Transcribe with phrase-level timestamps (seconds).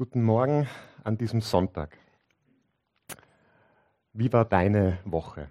[0.00, 0.66] Guten Morgen
[1.04, 1.98] an diesem Sonntag.
[4.14, 5.50] Wie war deine Woche?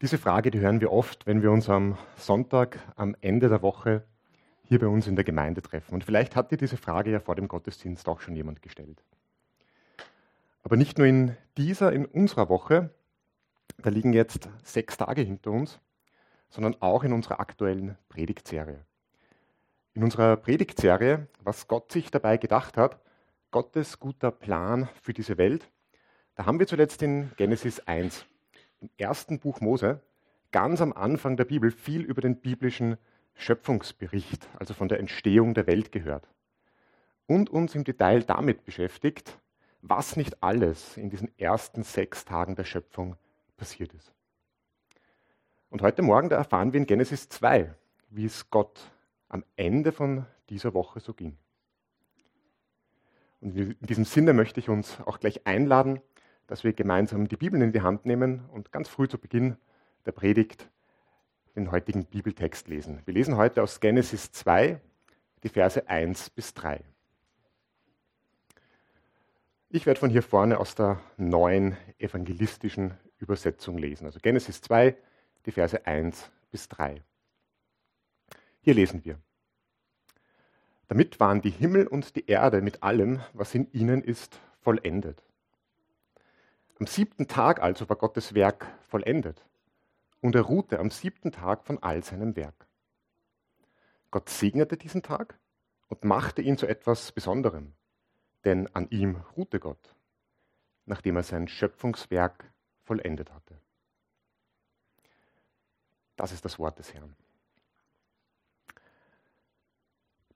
[0.00, 4.04] Diese Frage, die hören wir oft, wenn wir uns am Sonntag, am Ende der Woche
[4.62, 5.92] hier bei uns in der Gemeinde treffen.
[5.92, 9.02] Und vielleicht hat dir diese Frage ja vor dem Gottesdienst auch schon jemand gestellt.
[10.62, 12.90] Aber nicht nur in dieser, in unserer Woche,
[13.78, 15.80] da liegen jetzt sechs Tage hinter uns,
[16.48, 18.84] sondern auch in unserer aktuellen Predigtserie.
[19.94, 22.98] In unserer Predigtserie, was Gott sich dabei gedacht hat,
[23.50, 25.70] Gottes guter Plan für diese Welt,
[26.34, 28.24] da haben wir zuletzt in Genesis 1,
[28.80, 30.00] im ersten Buch Mose,
[30.50, 32.96] ganz am Anfang der Bibel viel über den biblischen
[33.34, 36.26] Schöpfungsbericht, also von der Entstehung der Welt gehört.
[37.26, 39.38] Und uns im Detail damit beschäftigt,
[39.82, 43.16] was nicht alles in diesen ersten sechs Tagen der Schöpfung
[43.58, 44.10] passiert ist.
[45.68, 47.74] Und heute Morgen, da erfahren wir in Genesis 2,
[48.08, 48.90] wie es Gott
[49.32, 51.36] am Ende von dieser Woche so ging.
[53.40, 56.00] Und in diesem Sinne möchte ich uns auch gleich einladen,
[56.46, 59.56] dass wir gemeinsam die Bibel in die Hand nehmen und ganz früh zu Beginn
[60.06, 60.68] der Predigt
[61.56, 63.00] den heutigen Bibeltext lesen.
[63.04, 64.80] Wir lesen heute aus Genesis 2,
[65.42, 66.82] die Verse 1 bis 3.
[69.70, 74.04] Ich werde von hier vorne aus der neuen evangelistischen Übersetzung lesen.
[74.04, 74.94] Also Genesis 2,
[75.46, 77.02] die Verse 1 bis 3.
[78.62, 79.20] Hier lesen wir.
[80.86, 85.22] Damit waren die Himmel und die Erde mit allem, was in ihnen ist, vollendet.
[86.78, 89.44] Am siebten Tag also war Gottes Werk vollendet
[90.20, 92.66] und er ruhte am siebten Tag von all seinem Werk.
[94.12, 95.38] Gott segnete diesen Tag
[95.88, 97.72] und machte ihn zu etwas Besonderem,
[98.44, 99.96] denn an ihm ruhte Gott,
[100.86, 102.52] nachdem er sein Schöpfungswerk
[102.84, 103.58] vollendet hatte.
[106.16, 107.16] Das ist das Wort des Herrn.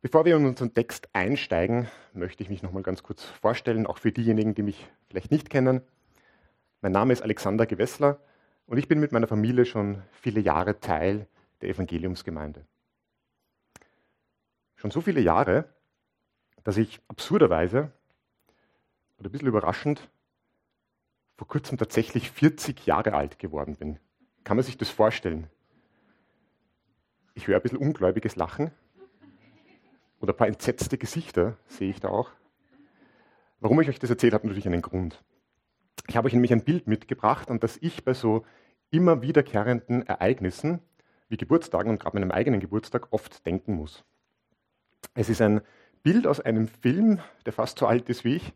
[0.03, 3.99] Bevor wir in unseren Text einsteigen, möchte ich mich noch mal ganz kurz vorstellen, auch
[3.99, 5.81] für diejenigen, die mich vielleicht nicht kennen.
[6.83, 8.21] Mein Name ist Alexander Gewessler
[8.67, 11.27] und ich bin mit meiner Familie schon viele Jahre Teil
[11.63, 12.67] der Evangeliumsgemeinde.
[14.77, 15.65] Schon so viele Jahre,
[16.63, 17.91] dass ich absurderweise
[19.19, 20.11] oder ein bisschen überraschend
[21.37, 23.99] vor kurzem tatsächlich 40 Jahre alt geworden bin.
[24.45, 25.49] Kann man sich das vorstellen?
[27.33, 28.73] Ich höre ein bisschen ungläubiges Lachen
[30.27, 32.33] oder ein paar entsetzte Gesichter sehe ich da auch.
[33.61, 35.23] Warum ich euch das erzählt habe, natürlich einen Grund.
[36.09, 38.45] Ich habe euch nämlich ein Bild mitgebracht, an das ich bei so
[38.91, 40.81] immer wiederkehrenden Ereignissen
[41.29, 44.05] wie Geburtstagen und gerade meinem eigenen Geburtstag oft denken muss.
[45.15, 45.61] Es ist ein
[46.03, 48.53] Bild aus einem Film, der fast so alt ist wie ich,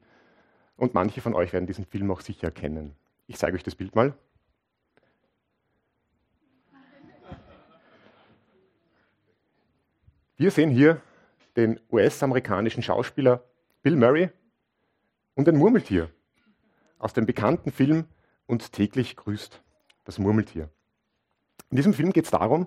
[0.76, 2.97] und manche von euch werden diesen Film auch sicher kennen.
[3.28, 4.14] Ich zeige euch das Bild mal.
[10.37, 11.00] Wir sehen hier
[11.56, 13.44] den US-amerikanischen Schauspieler
[13.83, 14.31] Bill Murray
[15.34, 16.11] und ein Murmeltier
[16.99, 18.05] aus dem bekannten Film
[18.47, 19.62] Und täglich grüßt
[20.05, 20.69] das Murmeltier.
[21.71, 22.66] In diesem Film geht es darum,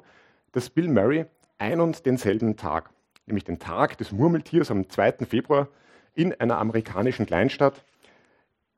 [0.54, 1.26] dass Bill Murray
[1.58, 2.90] ein und denselben Tag,
[3.26, 5.26] nämlich den Tag des Murmeltiers am 2.
[5.26, 5.68] Februar
[6.14, 7.84] in einer amerikanischen Kleinstadt,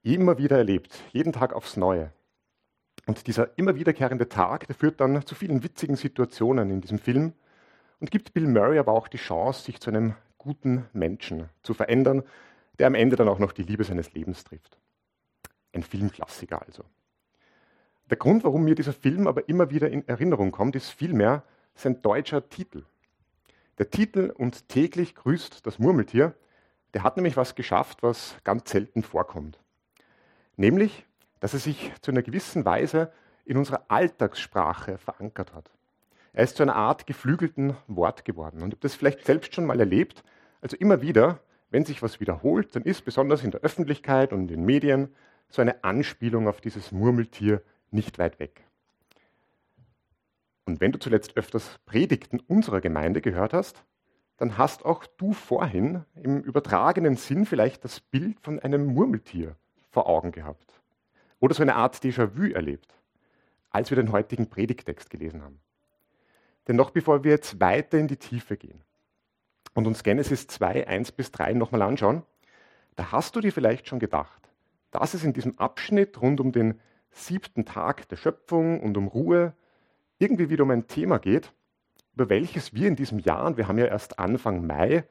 [0.02, 2.12] immer wieder erlebt, jeden Tag aufs Neue.
[3.06, 7.34] Und dieser immer wiederkehrende Tag, der führt dann zu vielen witzigen Situationen in diesem Film,
[8.00, 12.24] und gibt Bill Murray aber auch die Chance, sich zu einem guten Menschen zu verändern,
[12.80, 14.78] der am Ende dann auch noch die Liebe seines Lebens trifft.
[15.74, 16.84] Ein Filmklassiker also.
[18.10, 22.02] Der Grund, warum mir dieser Film aber immer wieder in Erinnerung kommt, ist vielmehr sein
[22.02, 22.86] deutscher Titel.
[23.78, 26.36] Der Titel Und täglich grüßt das Murmeltier,
[26.94, 29.60] der hat nämlich was geschafft, was ganz selten vorkommt.
[30.56, 31.06] Nämlich,
[31.40, 33.12] dass er sich zu einer gewissen Weise
[33.44, 35.72] in unserer Alltagssprache verankert hat.
[36.36, 38.62] Er ist zu einer Art geflügelten Wort geworden.
[38.62, 40.22] Und ich habe das vielleicht selbst schon mal erlebt.
[40.60, 44.48] Also immer wieder, wenn sich was wiederholt, dann ist besonders in der Öffentlichkeit und in
[44.50, 45.16] den Medien
[45.48, 48.66] so eine Anspielung auf dieses Murmeltier nicht weit weg.
[50.66, 53.86] Und wenn du zuletzt öfters Predigten unserer Gemeinde gehört hast,
[54.36, 59.56] dann hast auch du vorhin im übertragenen Sinn vielleicht das Bild von einem Murmeltier
[59.90, 60.82] vor Augen gehabt.
[61.40, 62.94] Oder so eine Art Déjà-vu erlebt,
[63.70, 65.62] als wir den heutigen Predigtext gelesen haben.
[66.68, 68.82] Denn noch bevor wir jetzt weiter in die Tiefe gehen
[69.74, 72.24] und uns Genesis 2, 1 bis 3 nochmal anschauen,
[72.96, 74.50] da hast du dir vielleicht schon gedacht,
[74.92, 76.80] dass es in diesem Abschnitt rund um den
[77.12, 79.54] siebten Tag der Schöpfung und um Ruhe
[80.18, 81.54] irgendwie wieder um ein Thema geht,
[82.14, 85.04] über welches wir in diesem Jahr, und wir haben ja erst Anfang Mai,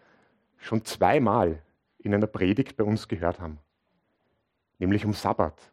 [0.57, 1.63] schon zweimal
[1.99, 3.59] in einer Predigt bei uns gehört haben.
[4.79, 5.73] Nämlich um Sabbat,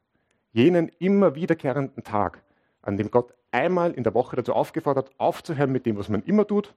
[0.51, 2.43] jenen immer wiederkehrenden Tag,
[2.81, 6.47] an dem Gott einmal in der Woche dazu aufgefordert, aufzuhören mit dem, was man immer
[6.47, 6.73] tut,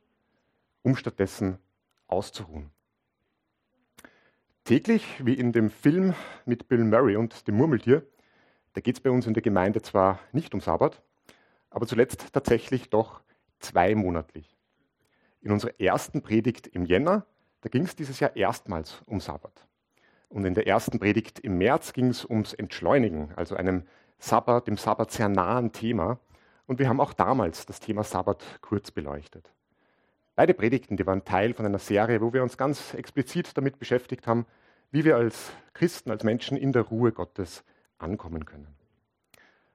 [0.82, 1.58] um stattdessen
[2.06, 2.70] auszuruhen.
[4.64, 6.14] Täglich, wie in dem Film
[6.46, 8.02] mit Bill Murray und dem Murmeltier,
[8.72, 11.00] da geht es bei uns in der Gemeinde zwar nicht um Sabbat,
[11.70, 13.20] aber zuletzt tatsächlich doch
[13.60, 14.56] zweimonatlich.
[15.42, 17.26] In unserer ersten Predigt im Jänner,
[17.60, 19.66] da ging es dieses Jahr erstmals um Sabbat.
[20.28, 23.84] Und in der ersten Predigt im März ging es ums Entschleunigen, also einem
[24.18, 26.18] Sabbat, dem Sabbat sehr nahen Thema.
[26.66, 29.52] Und wir haben auch damals das Thema Sabbat kurz beleuchtet.
[30.34, 34.26] Beide Predigten, die waren Teil von einer Serie, wo wir uns ganz explizit damit beschäftigt
[34.26, 34.46] haben,
[34.90, 37.64] wie wir als Christen, als Menschen in der Ruhe Gottes
[37.98, 38.68] ankommen können.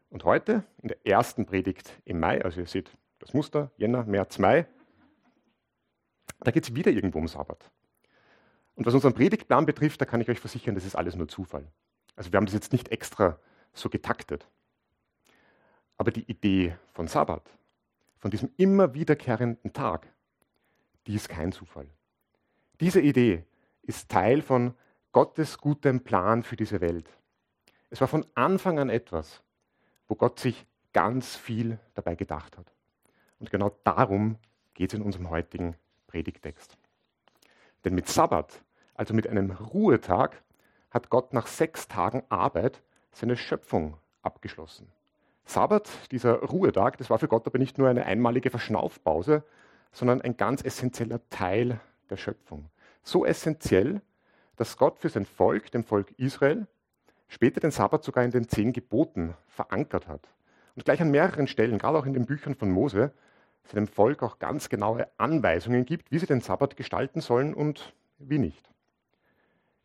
[0.10, 4.40] Und heute, in der ersten Predigt im Mai, also ihr seht das Muster, Jänner, März,
[4.40, 4.66] Mai,
[6.42, 7.70] da geht es wieder irgendwo um Sabbat.
[8.76, 11.68] Und was unseren Predigtplan betrifft, da kann ich euch versichern, das ist alles nur Zufall.
[12.16, 13.38] Also wir haben das jetzt nicht extra
[13.74, 14.48] so getaktet.
[16.00, 17.44] Aber die Idee von Sabbat,
[18.20, 20.08] von diesem immer wiederkehrenden Tag,
[21.06, 21.90] die ist kein Zufall.
[22.80, 23.44] Diese Idee
[23.84, 24.74] ist Teil von
[25.12, 27.10] Gottes gutem Plan für diese Welt.
[27.90, 29.44] Es war von Anfang an etwas,
[30.08, 32.72] wo Gott sich ganz viel dabei gedacht hat.
[33.40, 34.38] Und genau darum
[34.76, 35.76] geht es in unserem heutigen
[36.08, 36.78] Predigtext.
[37.84, 38.64] Denn mit Sabbat,
[38.94, 40.42] also mit einem Ruhetag,
[40.92, 42.82] hat Gott nach sechs Tagen Arbeit
[43.12, 44.88] seine Schöpfung abgeschlossen.
[45.50, 49.44] Sabbat, dieser Ruhetag, das war für Gott aber nicht nur eine einmalige Verschnaufpause,
[49.92, 51.80] sondern ein ganz essentieller Teil
[52.12, 52.70] der Schöpfung.
[53.02, 54.02] So essentiell,
[54.58, 56.68] dass Gott für sein Volk, dem Volk Israel,
[57.28, 60.30] später den Sabbat sogar in den zehn Geboten verankert hat.
[60.76, 63.12] Und gleich an mehreren Stellen, gerade auch in den Büchern von Mose,
[63.64, 68.38] seinem Volk auch ganz genaue Anweisungen gibt, wie sie den Sabbat gestalten sollen und wie
[68.38, 68.70] nicht.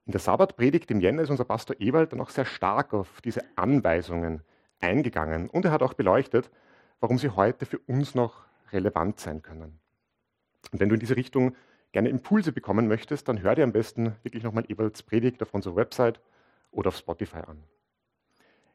[0.05, 3.40] In der Sabbatpredigt im Jänner ist unser Pastor Ewald dann auch sehr stark auf diese
[3.56, 4.43] Anweisungen
[4.80, 6.50] eingegangen und er hat auch beleuchtet,
[7.00, 9.78] warum sie heute für uns noch relevant sein können.
[10.72, 11.54] Und wenn du in diese Richtung
[11.92, 15.76] gerne Impulse bekommen möchtest, dann hör dir am besten wirklich nochmal Ewalds Predigt auf unserer
[15.76, 16.20] Website
[16.70, 17.62] oder auf Spotify an.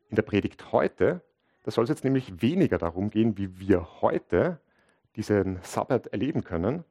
[0.09, 1.21] In der Predigt heute,
[1.63, 4.59] da soll es jetzt nämlich weniger darum gehen, wie wir heute
[5.15, 6.85] diesen Sabbat erleben können,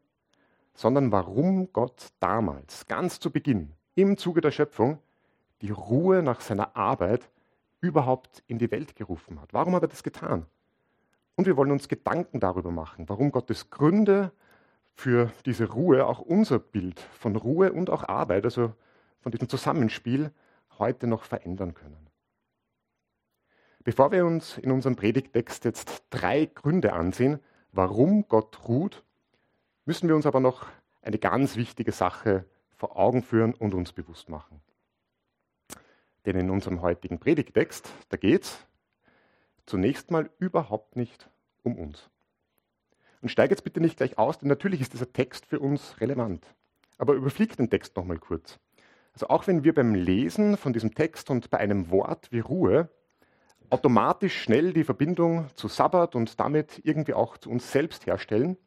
[0.75, 4.99] sondern warum Gott damals, ganz zu Beginn, im Zuge der Schöpfung
[5.63, 7.29] die Ruhe nach seiner Arbeit
[7.81, 9.53] überhaupt in die Welt gerufen hat.
[9.53, 10.47] Warum hat er das getan?
[11.37, 14.33] Und wir wollen uns Gedanken darüber machen, warum Gottes Gründe
[14.95, 18.73] für diese Ruhe auch unser Bild von Ruhe und auch Arbeit, also
[19.21, 20.33] von diesem Zusammenspiel,
[20.79, 22.09] heute noch verändern können.
[23.85, 27.39] Bevor wir uns in unserem Predigtext jetzt drei Gründe ansehen,
[27.73, 29.05] warum Gott ruht,
[29.85, 30.67] müssen wir uns aber noch
[31.03, 32.45] eine ganz wichtige Sache
[32.75, 34.61] vor Augen führen und uns bewusst machen.
[36.29, 38.67] Denn in unserem heutigen Predigtext, da geht es
[39.65, 41.31] zunächst mal überhaupt nicht
[41.63, 42.11] um uns.
[43.23, 46.45] Und steige jetzt bitte nicht gleich aus, denn natürlich ist dieser Text für uns relevant.
[46.99, 48.59] Aber überfliegt den Text nochmal kurz.
[49.15, 52.91] Also auch wenn wir beim Lesen von diesem Text und bei einem Wort wie Ruhe
[53.71, 58.59] automatisch schnell die Verbindung zu Sabbat und damit irgendwie auch zu uns selbst herstellen,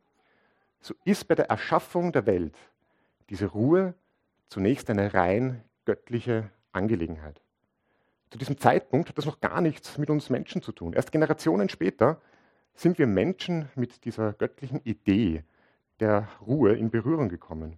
[0.80, 2.58] so ist bei der Erschaffung der Welt
[3.30, 3.94] diese Ruhe
[4.50, 7.41] zunächst eine rein göttliche Angelegenheit.
[8.32, 10.94] Zu diesem Zeitpunkt hat das noch gar nichts mit uns Menschen zu tun.
[10.94, 12.22] Erst Generationen später
[12.74, 15.44] sind wir Menschen mit dieser göttlichen Idee
[16.00, 17.78] der Ruhe in Berührung gekommen.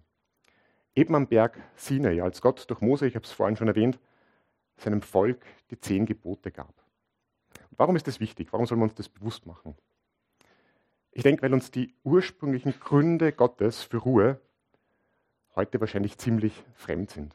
[0.94, 3.98] Eben am Berg Sinai, als Gott durch Mose, ich habe es vorhin schon erwähnt,
[4.76, 6.72] seinem Volk die zehn Gebote gab.
[7.72, 8.52] Warum ist das wichtig?
[8.52, 9.74] Warum sollen wir uns das bewusst machen?
[11.10, 14.40] Ich denke, weil uns die ursprünglichen Gründe Gottes für Ruhe
[15.56, 17.34] heute wahrscheinlich ziemlich fremd sind.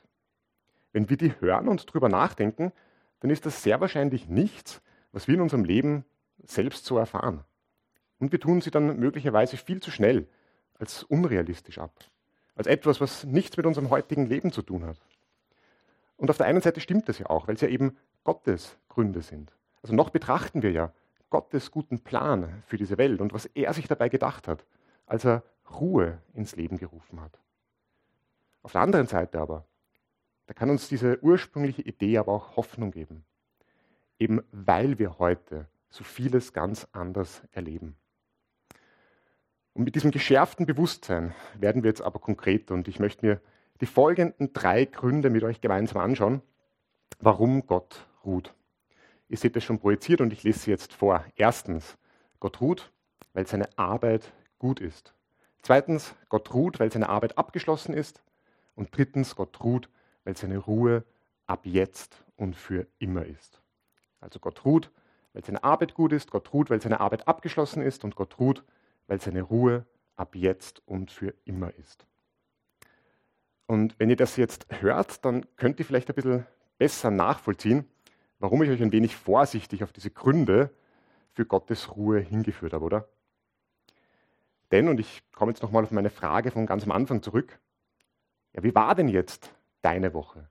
[0.93, 2.72] Wenn wir die hören und drüber nachdenken,
[3.19, 6.05] dann ist das sehr wahrscheinlich nichts, was wir in unserem Leben
[6.43, 7.43] selbst so erfahren.
[8.19, 10.27] Und wir tun sie dann möglicherweise viel zu schnell
[10.77, 11.93] als unrealistisch ab,
[12.55, 14.97] als etwas, was nichts mit unserem heutigen Leben zu tun hat.
[16.17, 19.21] Und auf der einen Seite stimmt das ja auch, weil es ja eben Gottes Gründe
[19.21, 19.53] sind.
[19.81, 20.91] Also noch betrachten wir ja
[21.29, 24.65] Gottes guten Plan für diese Welt und was er sich dabei gedacht hat,
[25.05, 27.39] als er Ruhe ins Leben gerufen hat.
[28.61, 29.65] Auf der anderen Seite aber,
[30.50, 33.24] da kann uns diese ursprüngliche Idee aber auch Hoffnung geben.
[34.18, 37.96] Eben weil wir heute so vieles ganz anders erleben.
[39.74, 43.41] Und mit diesem geschärften Bewusstsein werden wir jetzt aber konkret und ich möchte mir
[43.79, 46.41] die folgenden drei Gründe mit euch gemeinsam anschauen,
[47.20, 48.56] warum Gott ruht.
[49.27, 51.24] Ihr seht es schon projiziert und ich lese sie jetzt vor.
[51.36, 51.96] Erstens,
[52.39, 52.91] Gott ruht,
[53.34, 55.13] weil seine Arbeit gut ist.
[55.62, 58.24] Zweitens, Gott ruht, weil seine Arbeit abgeschlossen ist.
[58.74, 59.89] Und drittens, Gott ruht,
[60.29, 61.03] weil seine Ruhe
[61.48, 63.59] ab jetzt und für immer ist.
[64.19, 64.91] Also Gott ruht,
[65.33, 68.63] weil seine Arbeit gut ist, Gott ruht, weil seine Arbeit abgeschlossen ist und Gott ruht,
[69.07, 72.05] weil seine Ruhe ab jetzt und für immer ist.
[73.65, 76.45] Und wenn ihr das jetzt hört, dann könnt ihr vielleicht ein bisschen
[76.77, 77.89] besser nachvollziehen,
[78.38, 80.69] warum ich euch ein wenig vorsichtig auf diese Gründe
[81.31, 83.09] für Gottes Ruhe hingeführt habe, oder?
[84.71, 87.59] Denn, und ich komme jetzt nochmal auf meine Frage von ganz am Anfang zurück,
[88.53, 90.50] ja, wie war denn jetzt deine Woche?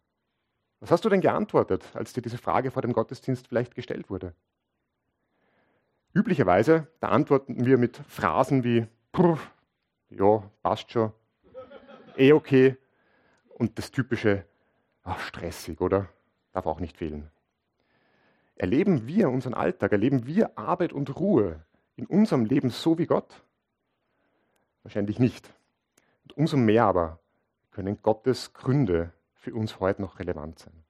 [0.80, 4.34] Was hast du denn geantwortet, als dir diese Frage vor dem Gottesdienst vielleicht gestellt wurde?
[6.14, 8.86] Üblicherweise, da antworten wir mit Phrasen wie,
[10.10, 11.12] ja, passt schon,
[12.16, 12.76] eh okay,
[13.50, 14.44] und das typische,
[15.02, 16.08] ach, stressig, oder?
[16.52, 17.30] Darf auch nicht fehlen.
[18.56, 21.64] Erleben wir unseren Alltag, erleben wir Arbeit und Ruhe
[21.96, 23.42] in unserem Leben so wie Gott?
[24.82, 25.52] Wahrscheinlich nicht.
[26.24, 27.20] Und umso mehr aber
[27.70, 30.84] können Gottes Gründe für uns heute noch relevant sein.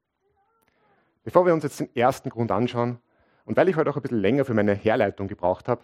[1.23, 2.99] Bevor wir uns jetzt den ersten Grund anschauen,
[3.45, 5.83] und weil ich heute auch ein bisschen länger für meine Herleitung gebraucht habe,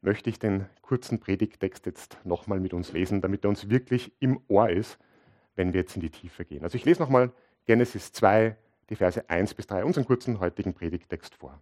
[0.00, 4.40] möchte ich den kurzen Predigttext jetzt nochmal mit uns lesen, damit er uns wirklich im
[4.48, 4.98] Ohr ist,
[5.54, 6.62] wenn wir jetzt in die Tiefe gehen.
[6.62, 7.32] Also ich lese nochmal
[7.66, 8.56] Genesis 2,
[8.90, 11.60] die Verse 1 bis 3, unseren kurzen heutigen Predigttext vor.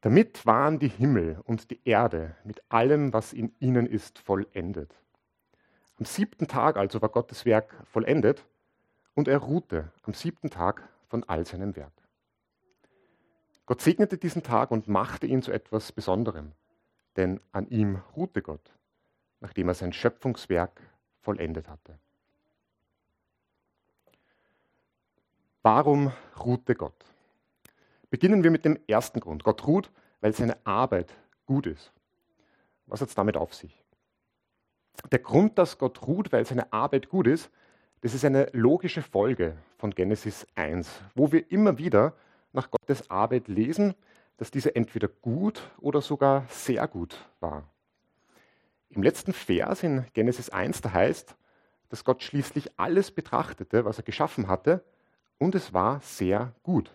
[0.00, 4.94] Damit waren die Himmel und die Erde mit allem, was in ihnen ist, vollendet.
[5.98, 8.44] Am siebten Tag also war Gottes Werk vollendet
[9.14, 11.92] und er ruhte am siebten Tag von all seinem Werk.
[13.66, 16.52] Gott segnete diesen Tag und machte ihn zu etwas Besonderem,
[17.16, 18.72] denn an ihm ruhte Gott,
[19.40, 20.80] nachdem er sein Schöpfungswerk
[21.20, 21.98] vollendet hatte.
[25.62, 27.04] Warum ruhte Gott?
[28.08, 29.42] Beginnen wir mit dem ersten Grund.
[29.42, 29.90] Gott ruht,
[30.20, 31.12] weil seine Arbeit
[31.44, 31.92] gut ist.
[32.86, 33.84] Was hat es damit auf sich?
[35.10, 37.50] Der Grund, dass Gott ruht, weil seine Arbeit gut ist,
[38.00, 42.14] das ist eine logische Folge von Genesis 1, wo wir immer wieder
[42.52, 43.94] nach Gottes Arbeit lesen,
[44.36, 47.64] dass diese entweder gut oder sogar sehr gut war.
[48.90, 51.36] Im letzten Vers in Genesis 1, da heißt,
[51.88, 54.84] dass Gott schließlich alles betrachtete, was er geschaffen hatte,
[55.38, 56.94] und es war sehr gut.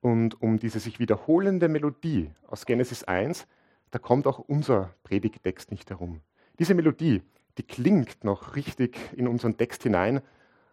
[0.00, 3.46] Und um diese sich wiederholende Melodie aus Genesis 1,
[3.90, 6.20] da kommt auch unser Predigtext nicht herum.
[6.58, 7.22] Diese Melodie,
[7.58, 10.22] die klingt noch richtig in unseren Text hinein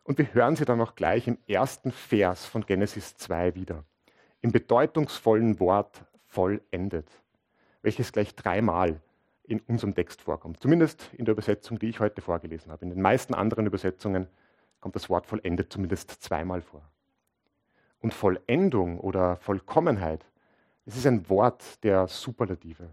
[0.04, 3.84] und wir hören sie dann auch gleich im ersten Vers von Genesis 2 wieder.
[4.42, 7.10] Im bedeutungsvollen Wort vollendet,
[7.82, 9.02] welches gleich dreimal
[9.44, 10.62] in unserem Text vorkommt.
[10.62, 12.86] Zumindest in der Übersetzung, die ich heute vorgelesen habe.
[12.86, 14.28] In den meisten anderen Übersetzungen
[14.80, 16.82] kommt das Wort vollendet zumindest zweimal vor.
[18.00, 20.26] Und Vollendung oder Vollkommenheit,
[20.86, 22.90] es ist ein Wort der Superlative.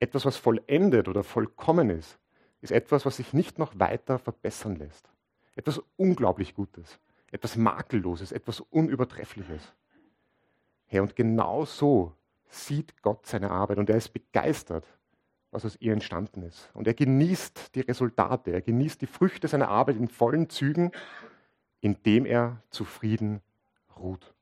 [0.00, 2.18] Etwas, was vollendet oder vollkommen ist,
[2.60, 5.08] ist etwas, was sich nicht noch weiter verbessern lässt.
[5.54, 6.98] Etwas unglaublich Gutes,
[7.30, 9.74] etwas Makelloses, etwas Unübertreffliches.
[10.86, 12.14] Herr, und genau so
[12.48, 14.84] sieht Gott seine Arbeit und er ist begeistert,
[15.50, 16.70] was aus ihr entstanden ist.
[16.74, 20.92] Und er genießt die Resultate, er genießt die Früchte seiner Arbeit in vollen Zügen,
[21.80, 23.40] indem er zufrieden
[23.96, 24.34] ruht.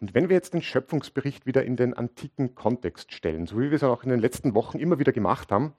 [0.00, 3.76] Und wenn wir jetzt den Schöpfungsbericht wieder in den antiken Kontext stellen, so wie wir
[3.76, 5.74] es auch in den letzten Wochen immer wieder gemacht haben,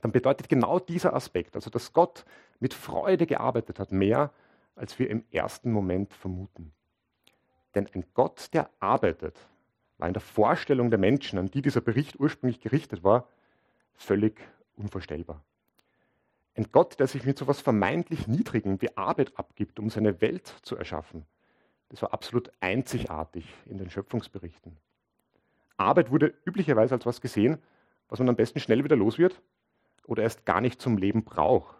[0.00, 2.24] dann bedeutet genau dieser Aspekt, also dass Gott
[2.60, 4.32] mit Freude gearbeitet hat, mehr,
[4.74, 6.72] als wir im ersten Moment vermuten.
[7.74, 9.38] Denn ein Gott, der arbeitet,
[9.98, 13.28] war in der Vorstellung der Menschen, an die dieser Bericht ursprünglich gerichtet war,
[13.94, 14.40] völlig
[14.76, 15.42] unvorstellbar.
[16.54, 20.46] Ein Gott, der sich mit so etwas vermeintlich Niedrigem wie Arbeit abgibt, um seine Welt
[20.62, 21.26] zu erschaffen,
[21.88, 24.76] das war absolut einzigartig in den Schöpfungsberichten.
[25.76, 27.58] Arbeit wurde üblicherweise als was gesehen,
[28.08, 29.40] was man am besten schnell wieder los wird
[30.06, 31.76] oder erst gar nicht zum Leben braucht,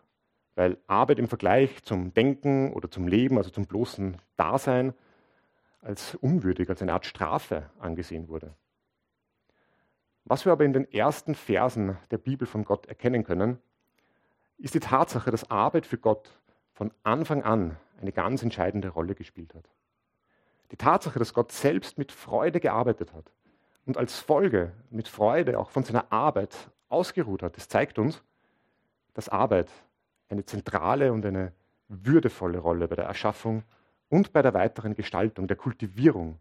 [0.54, 4.94] weil Arbeit im Vergleich zum Denken oder zum Leben, also zum bloßen Dasein,
[5.80, 8.54] als unwürdig, als eine Art Strafe angesehen wurde.
[10.24, 13.58] Was wir aber in den ersten Versen der Bibel von Gott erkennen können,
[14.58, 16.36] ist die Tatsache, dass Arbeit für Gott
[16.72, 19.68] von Anfang an eine ganz entscheidende Rolle gespielt hat.
[20.70, 23.32] Die Tatsache, dass Gott selbst mit Freude gearbeitet hat
[23.84, 26.54] und als Folge mit Freude auch von seiner Arbeit
[26.88, 28.22] ausgeruht hat, das zeigt uns,
[29.14, 29.70] dass Arbeit
[30.28, 31.52] eine zentrale und eine
[31.88, 33.62] würdevolle Rolle bei der Erschaffung
[34.08, 36.38] und bei der weiteren Gestaltung, der Kultivierung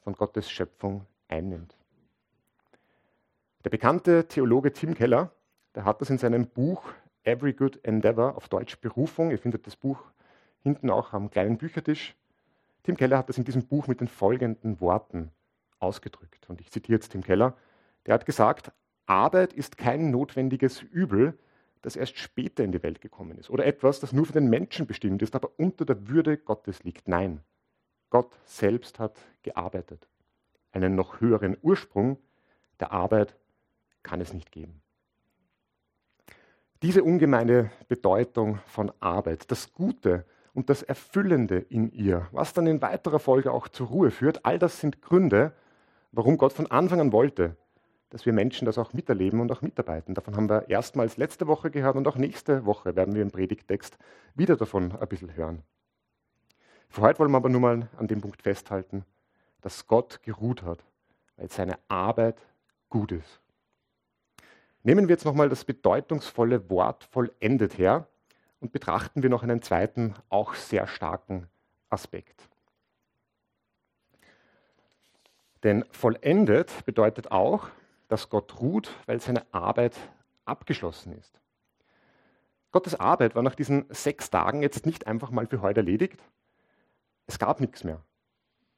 [0.00, 1.76] von Gottes Schöpfung einnimmt.
[3.64, 5.32] Der bekannte Theologe Tim Keller,
[5.74, 6.84] der hat das in seinem Buch
[7.24, 9.98] Every Good Endeavor auf Deutsch Berufung, ihr findet das Buch
[10.62, 12.14] hinten auch am kleinen Büchertisch.
[12.84, 15.32] Tim Keller hat das in diesem Buch mit den folgenden Worten
[15.78, 16.48] ausgedrückt.
[16.48, 17.56] Und ich zitiere jetzt Tim Keller.
[18.06, 18.70] Der hat gesagt,
[19.06, 21.36] Arbeit ist kein notwendiges Übel,
[21.82, 24.86] das erst später in die Welt gekommen ist oder etwas, das nur für den Menschen
[24.86, 27.08] bestimmt ist, aber unter der Würde Gottes liegt.
[27.08, 27.40] Nein,
[28.08, 30.08] Gott selbst hat gearbeitet.
[30.72, 32.18] Einen noch höheren Ursprung
[32.80, 33.36] der Arbeit
[34.02, 34.80] kann es nicht geben.
[36.82, 42.80] Diese ungemeine Bedeutung von Arbeit, das Gute und das Erfüllende in ihr, was dann in
[42.80, 45.52] weiterer Folge auch zur Ruhe führt, all das sind Gründe,
[46.12, 47.56] warum Gott von Anfang an wollte,
[48.10, 50.14] dass wir Menschen das auch miterleben und auch mitarbeiten.
[50.14, 53.98] Davon haben wir erstmals letzte Woche gehört und auch nächste Woche werden wir im Predigtext
[54.36, 55.62] wieder davon ein bisschen hören.
[56.88, 59.04] Für heute wollen wir aber nur mal an dem Punkt festhalten,
[59.60, 60.84] dass Gott geruht hat,
[61.36, 62.40] weil seine Arbeit
[62.88, 63.40] gut ist.
[64.84, 68.06] Nehmen wir jetzt nochmal das bedeutungsvolle Wort vollendet her
[68.64, 71.48] und betrachten wir noch einen zweiten, auch sehr starken
[71.90, 72.48] Aspekt.
[75.62, 77.68] Denn vollendet bedeutet auch,
[78.08, 79.94] dass Gott ruht, weil seine Arbeit
[80.46, 81.38] abgeschlossen ist.
[82.72, 86.22] Gottes Arbeit war nach diesen sechs Tagen jetzt nicht einfach mal für heute erledigt.
[87.26, 88.00] Es gab nichts mehr,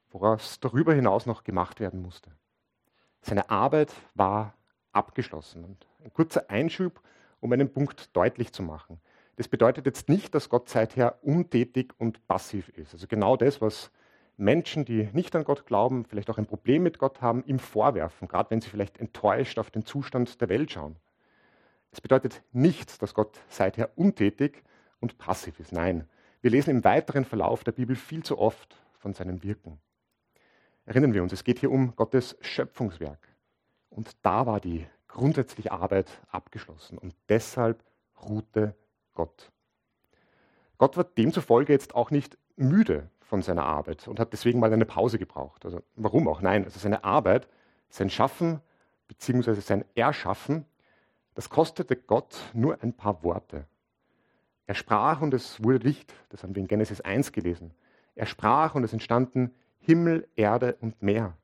[0.09, 2.29] woraus darüber hinaus noch gemacht werden musste.
[3.21, 4.53] Seine Arbeit war
[4.91, 5.63] abgeschlossen.
[5.63, 7.01] Und ein kurzer Einschub,
[7.39, 8.99] um einen Punkt deutlich zu machen.
[9.37, 12.93] Das bedeutet jetzt nicht, dass Gott seither untätig und passiv ist.
[12.93, 13.91] Also genau das, was
[14.35, 18.27] Menschen, die nicht an Gott glauben, vielleicht auch ein Problem mit Gott haben, ihm vorwerfen,
[18.27, 20.95] gerade wenn sie vielleicht enttäuscht auf den Zustand der Welt schauen.
[21.91, 24.63] Es bedeutet nicht, dass Gott seither untätig
[24.99, 25.71] und passiv ist.
[25.71, 26.09] Nein,
[26.41, 29.79] wir lesen im weiteren Verlauf der Bibel viel zu oft von seinem Wirken.
[30.85, 33.19] Erinnern wir uns, es geht hier um Gottes Schöpfungswerk.
[33.89, 36.97] Und da war die grundsätzliche Arbeit abgeschlossen.
[36.97, 37.83] Und deshalb
[38.23, 38.75] ruhte
[39.17, 39.51] Gott.
[40.77, 44.85] Gott war demzufolge jetzt auch nicht müde von seiner Arbeit und hat deswegen mal eine
[44.85, 45.65] Pause gebraucht.
[45.65, 46.39] Also warum auch?
[46.41, 47.47] Nein, also seine Arbeit,
[47.89, 48.61] sein Schaffen
[49.07, 49.55] bzw.
[49.55, 50.65] sein Erschaffen,
[51.33, 53.65] das kostete Gott nur ein paar Worte.
[54.67, 56.13] Er sprach und es wurde Licht.
[56.29, 57.73] Das haben wir in Genesis 1 gelesen.
[58.13, 61.35] Er sprach und es entstanden Himmel, Erde und Meer.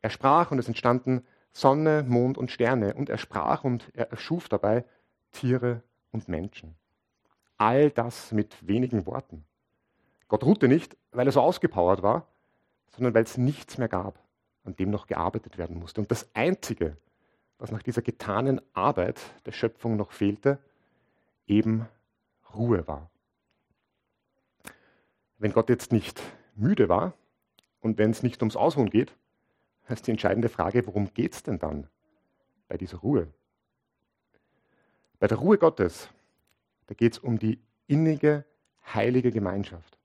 [0.00, 2.94] Er sprach und es entstanden Sonne, Mond und Sterne.
[2.94, 4.86] Und er sprach und er erschuf dabei
[5.30, 6.74] Tiere und Menschen.
[7.58, 9.44] All das mit wenigen Worten.
[10.28, 12.26] Gott ruhte nicht, weil er so ausgepowert war,
[12.96, 14.18] sondern weil es nichts mehr gab,
[14.64, 16.00] an dem noch gearbeitet werden musste.
[16.00, 16.96] Und das Einzige,
[17.58, 20.58] was nach dieser getanen Arbeit der Schöpfung noch fehlte,
[21.46, 21.86] eben
[22.54, 23.10] Ruhe war.
[25.38, 26.22] Wenn Gott jetzt nicht
[26.54, 27.14] müde war
[27.80, 29.12] und wenn es nicht ums Ausruhen geht,
[29.88, 31.88] ist die entscheidende Frage, worum geht es denn dann
[32.68, 33.28] bei dieser Ruhe?
[35.18, 36.08] Bei der Ruhe Gottes,
[36.92, 38.44] da geht es um die innige,
[38.84, 39.98] heilige Gemeinschaft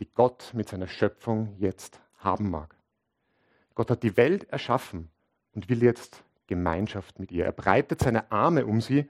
[0.00, 2.74] die Gott mit seiner Schöpfung jetzt haben mag.
[3.76, 5.12] Gott hat die Welt erschaffen
[5.52, 7.44] und will jetzt Gemeinschaft mit ihr.
[7.44, 9.08] Er breitet seine Arme um sie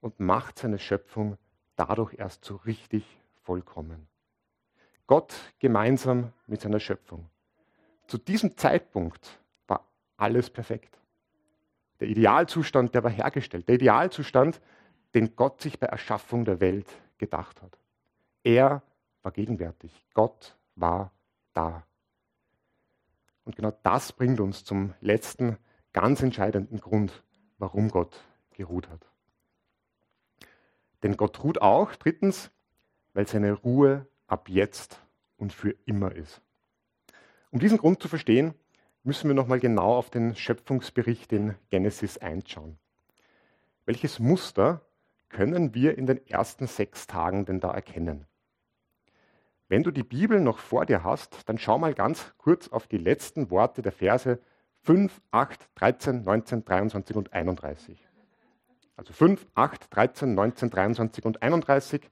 [0.00, 1.38] und macht seine Schöpfung
[1.76, 3.04] dadurch erst so richtig
[3.44, 4.08] vollkommen.
[5.06, 7.30] Gott gemeinsam mit seiner Schöpfung.
[8.08, 10.98] Zu diesem Zeitpunkt war alles perfekt.
[12.00, 13.68] Der Idealzustand, der war hergestellt.
[13.68, 14.60] Der Idealzustand,
[15.14, 17.78] den Gott sich bei Erschaffung der Welt gedacht hat.
[18.42, 18.82] Er
[19.22, 20.06] war gegenwärtig.
[20.12, 21.12] Gott war
[21.52, 21.86] da.
[23.44, 25.58] Und genau das bringt uns zum letzten
[25.92, 27.22] ganz entscheidenden Grund,
[27.58, 29.06] warum Gott geruht hat.
[31.02, 32.50] Denn Gott ruht auch, drittens,
[33.12, 35.00] weil seine Ruhe ab jetzt
[35.36, 36.40] und für immer ist.
[37.50, 38.54] Um diesen Grund zu verstehen,
[39.04, 42.78] müssen wir nochmal genau auf den Schöpfungsbericht in Genesis 1 schauen.
[43.84, 44.80] Welches Muster
[45.34, 48.24] können wir in den ersten sechs Tagen denn da erkennen?
[49.68, 52.98] Wenn du die Bibel noch vor dir hast, dann schau mal ganz kurz auf die
[52.98, 54.38] letzten Worte der Verse
[54.82, 58.08] 5, 8, 13, 19, 23 und 31.
[58.96, 62.08] Also 5, 8, 13, 19, 23 und 31.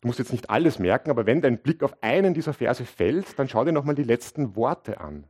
[0.00, 3.38] Du musst jetzt nicht alles merken, aber wenn dein Blick auf einen dieser Verse fällt,
[3.38, 5.24] dann schau dir nochmal die letzten Worte an.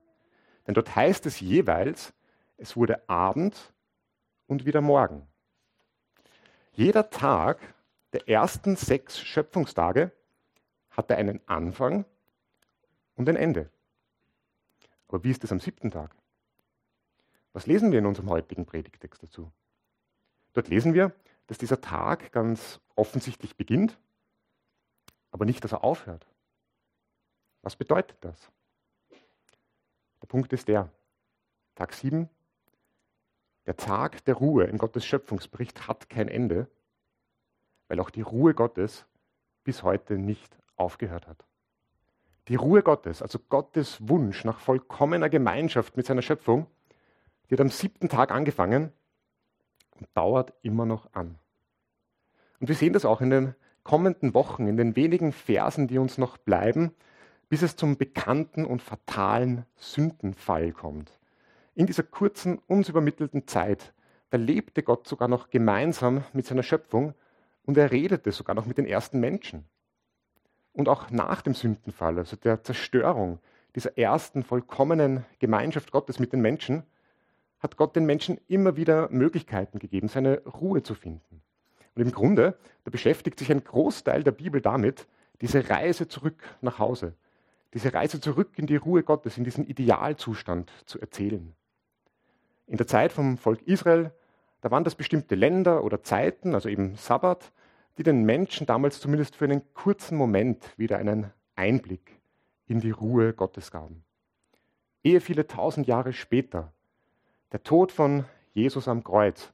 [0.66, 2.14] Denn dort heißt es jeweils,
[2.56, 3.74] es wurde Abend
[4.46, 5.29] und wieder Morgen.
[6.80, 7.74] Jeder Tag
[8.14, 10.12] der ersten sechs Schöpfungstage
[10.88, 12.06] hatte einen Anfang
[13.16, 13.68] und ein Ende.
[15.06, 16.16] Aber wie ist es am siebten Tag?
[17.52, 19.52] Was lesen wir in unserem heutigen Predigtext dazu?
[20.54, 21.12] Dort lesen wir,
[21.48, 23.98] dass dieser Tag ganz offensichtlich beginnt,
[25.32, 26.26] aber nicht, dass er aufhört.
[27.60, 28.50] Was bedeutet das?
[30.22, 30.90] Der Punkt ist der,
[31.74, 32.30] Tag 7,
[33.66, 36.68] der Tag der Ruhe in Gottes Schöpfungsbericht hat kein Ende,
[37.88, 39.06] weil auch die Ruhe Gottes
[39.64, 41.44] bis heute nicht aufgehört hat.
[42.48, 46.66] Die Ruhe Gottes, also Gottes Wunsch nach vollkommener Gemeinschaft mit seiner Schöpfung,
[47.48, 48.92] die hat am siebten Tag angefangen
[49.98, 51.38] und dauert immer noch an.
[52.58, 56.18] Und wir sehen das auch in den kommenden Wochen, in den wenigen Versen, die uns
[56.18, 56.92] noch bleiben,
[57.48, 61.19] bis es zum bekannten und fatalen Sündenfall kommt.
[61.80, 63.94] In dieser kurzen, uns übermittelten Zeit,
[64.28, 67.14] da lebte Gott sogar noch gemeinsam mit seiner Schöpfung
[67.64, 69.64] Und er redete sogar noch mit den ersten Menschen.
[70.74, 73.38] Und auch nach dem Sündenfall, also der Zerstörung
[73.74, 76.82] dieser ersten vollkommenen Gemeinschaft Gottes mit den Menschen,
[77.60, 81.40] hat Gott den Menschen immer wieder Möglichkeiten gegeben, seine Ruhe zu finden.
[81.94, 85.06] Und im Grunde, da beschäftigt sich ein Großteil der Bibel damit,
[85.40, 87.14] diese Reise zurück nach Hause,
[87.72, 91.54] diese Reise zurück in die Ruhe Gottes, in diesen Idealzustand zu erzählen.
[92.70, 94.12] In der Zeit vom Volk Israel,
[94.60, 97.50] da waren das bestimmte Länder oder Zeiten, also eben Sabbat,
[97.98, 102.20] die den Menschen damals zumindest für einen kurzen Moment wieder einen Einblick
[102.68, 104.04] in die Ruhe Gottes gaben.
[105.02, 106.72] Ehe viele tausend Jahre später
[107.50, 109.52] der Tod von Jesus am Kreuz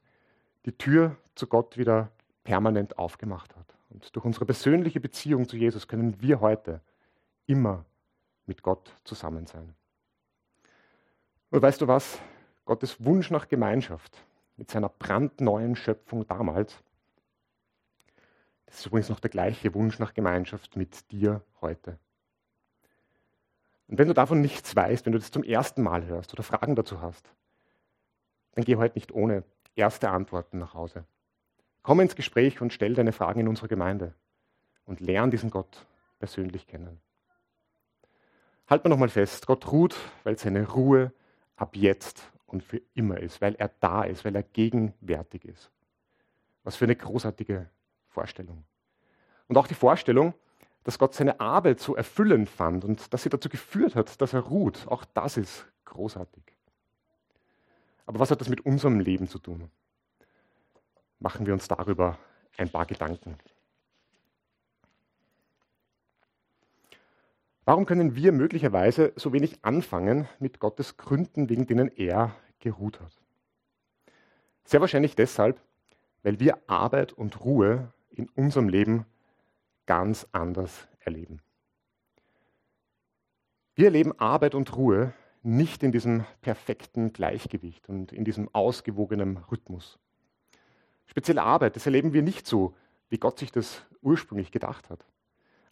[0.67, 2.11] die Tür zu Gott wieder
[2.45, 3.75] permanent aufgemacht hat.
[3.89, 6.83] Und durch unsere persönliche Beziehung zu Jesus können wir heute
[7.47, 7.87] immer
[8.45, 9.75] mit Gott zusammen sein.
[11.49, 12.21] Und weißt du was?
[12.67, 14.23] Gottes Wunsch nach Gemeinschaft
[14.57, 16.77] mit seiner brandneuen Schöpfung damals,
[18.67, 21.99] das ist übrigens noch der gleiche Wunsch nach Gemeinschaft mit dir heute.
[23.89, 26.75] Und wenn du davon nichts weißt, wenn du das zum ersten Mal hörst oder Fragen
[26.75, 27.33] dazu hast,
[28.53, 29.45] dann geh heute nicht ohne
[29.77, 31.05] erste Antworten nach Hause.
[31.83, 34.13] Komm ins Gespräch und stell deine Fragen in unserer Gemeinde
[34.87, 35.87] und lern diesen Gott
[36.19, 37.01] persönlich kennen.
[38.69, 41.13] Halt mal nochmal fest, Gott ruht, weil seine Ruhe
[41.55, 45.71] ab jetzt und für immer ist, weil er da ist, weil er gegenwärtig ist.
[46.65, 47.69] Was für eine großartige
[48.09, 48.65] Vorstellung.
[49.49, 50.35] Und auch die Vorstellung,
[50.85, 54.41] dass Gott seine Arbeit so erfüllend fand und dass sie dazu geführt hat, dass er
[54.41, 56.45] ruht, auch das ist großartig.
[58.07, 59.71] Aber was hat das mit unserem Leben zu tun?
[61.19, 62.19] machen wir uns darüber
[62.57, 63.37] ein paar Gedanken.
[67.67, 73.11] Warum können wir möglicherweise so wenig anfangen mit Gottes Gründen, wegen denen er geruht hat?
[74.65, 75.61] Sehr wahrscheinlich deshalb,
[76.23, 79.05] weil wir Arbeit und Ruhe in unserem Leben
[79.85, 81.43] ganz anders erleben.
[83.75, 89.99] Wir erleben Arbeit und Ruhe nicht in diesem perfekten Gleichgewicht und in diesem ausgewogenen Rhythmus.
[91.07, 92.77] Spezielle Arbeit, das erleben wir nicht so,
[93.09, 95.05] wie Gott sich das ursprünglich gedacht hat.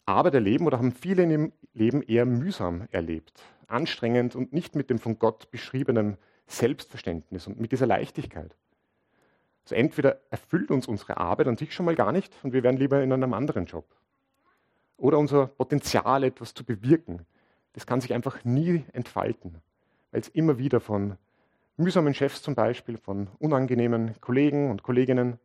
[0.05, 4.89] Arbeit erleben oder haben viele in ihrem Leben eher mühsam erlebt, anstrengend und nicht mit
[4.89, 8.55] dem von Gott beschriebenen Selbstverständnis und mit dieser Leichtigkeit.
[9.63, 12.77] Also entweder erfüllt uns unsere Arbeit an sich schon mal gar nicht und wir wären
[12.77, 13.85] lieber in einem anderen Job.
[14.97, 17.25] Oder unser Potenzial, etwas zu bewirken,
[17.73, 19.55] das kann sich einfach nie entfalten,
[20.11, 21.17] weil es immer wieder von
[21.77, 25.39] mühsamen Chefs zum Beispiel, von unangenehmen Kollegen und Kolleginnen,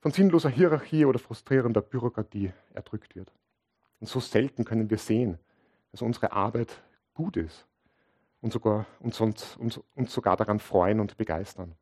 [0.00, 3.32] von sinnloser Hierarchie oder frustrierender Bürokratie erdrückt wird.
[4.00, 5.38] Und so selten können wir sehen,
[5.92, 6.82] dass unsere Arbeit
[7.14, 7.66] gut ist
[8.40, 11.74] und sogar, uns, uns, uns, uns sogar daran freuen und begeistern.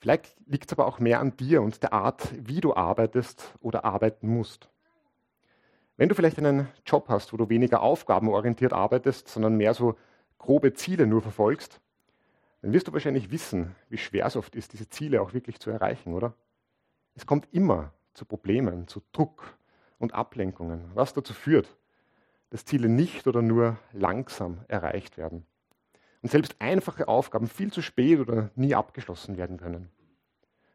[0.00, 3.84] Vielleicht liegt es aber auch mehr an dir und der Art, wie du arbeitest oder
[3.84, 4.70] arbeiten musst.
[5.96, 9.96] Wenn du vielleicht einen Job hast, wo du weniger aufgabenorientiert arbeitest, sondern mehr so
[10.38, 11.80] grobe Ziele nur verfolgst,
[12.62, 15.70] dann wirst du wahrscheinlich wissen, wie schwer es oft ist, diese Ziele auch wirklich zu
[15.70, 16.34] erreichen, oder?
[17.16, 19.58] Es kommt immer zu Problemen, zu Druck
[19.98, 21.76] und Ablenkungen, was dazu führt,
[22.50, 25.46] dass Ziele nicht oder nur langsam erreicht werden.
[26.22, 29.88] Und selbst einfache Aufgaben viel zu spät oder nie abgeschlossen werden können.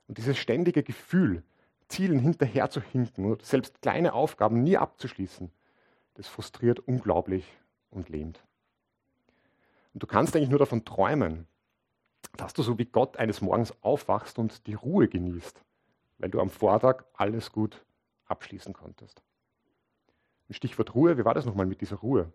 [0.07, 1.43] Und dieses ständige Gefühl,
[1.88, 5.51] Zielen hinterher zu hinken oder selbst kleine Aufgaben nie abzuschließen,
[6.15, 7.45] das frustriert unglaublich
[7.89, 8.43] und lähmt.
[9.93, 11.47] Und du kannst eigentlich nur davon träumen,
[12.38, 15.63] dass du so wie Gott eines Morgens aufwachst und die Ruhe genießt,
[16.17, 17.83] weil du am Vortag alles gut
[18.25, 19.21] abschließen konntest.
[20.49, 22.31] Ein Stichwort Ruhe, wie war das nochmal mit dieser Ruhe?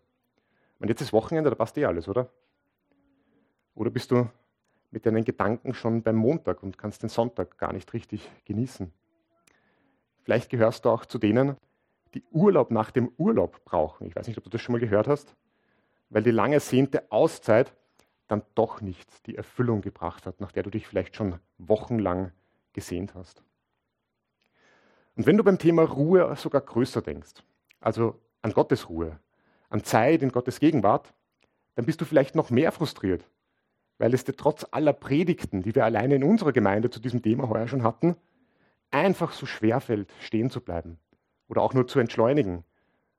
[0.78, 2.30] Und jetzt ist Wochenende, da passt eh alles, oder?
[3.74, 4.28] Oder bist du
[4.90, 8.92] mit deinen Gedanken schon beim Montag und kannst den Sonntag gar nicht richtig genießen?
[10.22, 11.56] Vielleicht gehörst du auch zu denen,
[12.14, 14.06] die Urlaub nach dem Urlaub brauchen.
[14.06, 15.34] Ich weiß nicht, ob du das schon mal gehört hast
[16.10, 17.74] weil die lange ersehnte Auszeit
[18.26, 22.32] dann doch nicht die Erfüllung gebracht hat, nach der du dich vielleicht schon wochenlang
[22.72, 23.42] gesehnt hast.
[25.18, 27.42] Und wenn du beim Thema Ruhe sogar größer denkst,
[27.80, 29.18] also an Gottes Ruhe,
[29.68, 31.12] an Zeit in Gottes Gegenwart,
[31.74, 33.28] dann bist du vielleicht noch mehr frustriert,
[33.98, 37.48] weil es dir trotz aller Predigten, die wir alleine in unserer Gemeinde zu diesem Thema
[37.48, 38.16] heuer schon hatten,
[38.92, 41.00] einfach so schwer fällt, stehen zu bleiben
[41.48, 42.62] oder auch nur zu entschleunigen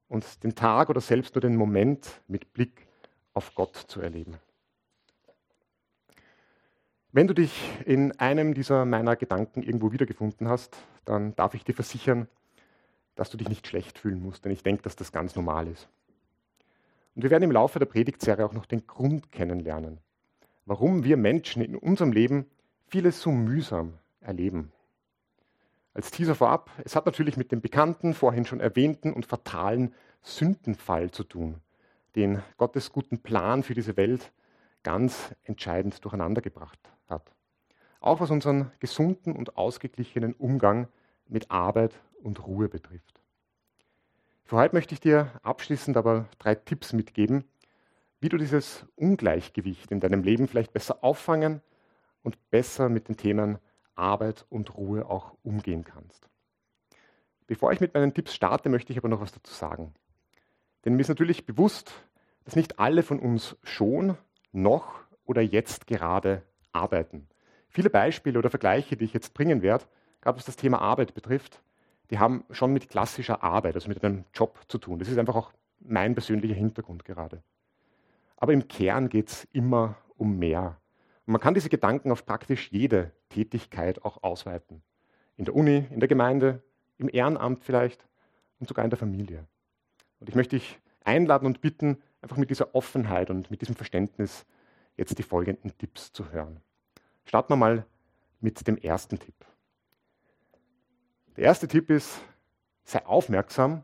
[0.08, 2.88] und den Tag oder selbst nur den Moment mit Blick
[3.34, 4.38] auf Gott zu erleben.
[7.12, 11.74] Wenn du dich in einem dieser meiner Gedanken irgendwo wiedergefunden hast, dann darf ich dir
[11.74, 12.28] versichern,
[13.16, 15.90] dass du dich nicht schlecht fühlen musst, denn ich denke, dass das ganz normal ist.
[17.16, 19.98] Und wir werden im Laufe der Predigtserie auch noch den Grund kennenlernen,
[20.68, 22.46] warum wir Menschen in unserem Leben
[22.90, 24.72] vieles so mühsam erleben.
[25.96, 31.10] Als Teaser vorab, es hat natürlich mit dem bekannten, vorhin schon erwähnten und fatalen Sündenfall
[31.10, 31.56] zu tun,
[32.16, 34.32] den Gottes guten Plan für diese Welt
[34.84, 37.34] ganz entscheidend durcheinandergebracht hat.
[38.00, 40.88] Auch was unseren gesunden und ausgeglichenen Umgang
[41.28, 43.22] mit Arbeit und Ruhe betrifft.
[44.46, 47.44] Für heute möchte ich dir abschließend aber drei Tipps mitgeben,
[48.20, 51.62] wie du dieses Ungleichgewicht in deinem Leben vielleicht besser auffangen
[52.24, 53.60] und besser mit den Themen
[53.96, 56.30] Arbeit und Ruhe auch umgehen kannst.
[57.48, 59.94] Bevor ich mit meinen Tipps starte, möchte ich aber noch was dazu sagen.
[60.86, 61.92] Denn mir ist natürlich bewusst,
[62.46, 64.18] dass nicht alle von uns schon,
[64.52, 67.28] noch oder jetzt gerade arbeiten.
[67.70, 69.86] Viele Beispiele oder Vergleiche, die ich jetzt bringen werde,
[70.22, 71.62] gerade was das Thema Arbeit betrifft,
[72.10, 75.00] die haben schon mit klassischer Arbeit, also mit einem Job zu tun.
[75.00, 77.44] Das ist einfach auch mein persönlicher Hintergrund gerade.
[78.38, 80.78] Aber im Kern geht es immer um mehr.
[81.26, 84.82] Und man kann diese Gedanken auf praktisch jede Tätigkeit auch ausweiten.
[85.38, 86.64] In der Uni, in der Gemeinde,
[86.98, 88.08] im Ehrenamt vielleicht
[88.60, 89.46] und sogar in der Familie.
[90.20, 94.46] Und ich möchte dich einladen und bitten, einfach mit dieser Offenheit und mit diesem Verständnis
[94.98, 96.60] jetzt die folgenden Tipps zu hören.
[97.26, 97.86] Starten wir mal
[98.40, 99.36] mit dem ersten Tipp.
[101.36, 102.20] Der erste Tipp ist,
[102.84, 103.84] sei aufmerksam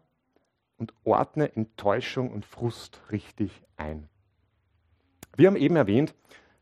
[0.77, 4.09] und ordne Enttäuschung und Frust richtig ein.
[5.37, 6.15] Wir haben eben erwähnt,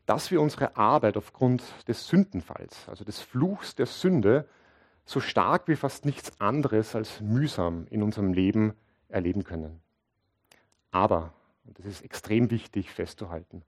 [0.06, 4.48] dass wir unsere Arbeit aufgrund des Sündenfalls, also des Fluchs der Sünde,
[5.06, 8.74] so stark wie fast nichts anderes als mühsam in unserem Leben
[9.08, 9.80] erleben können.
[10.90, 11.32] Aber,
[11.64, 13.62] und das ist extrem wichtig festzuhalten,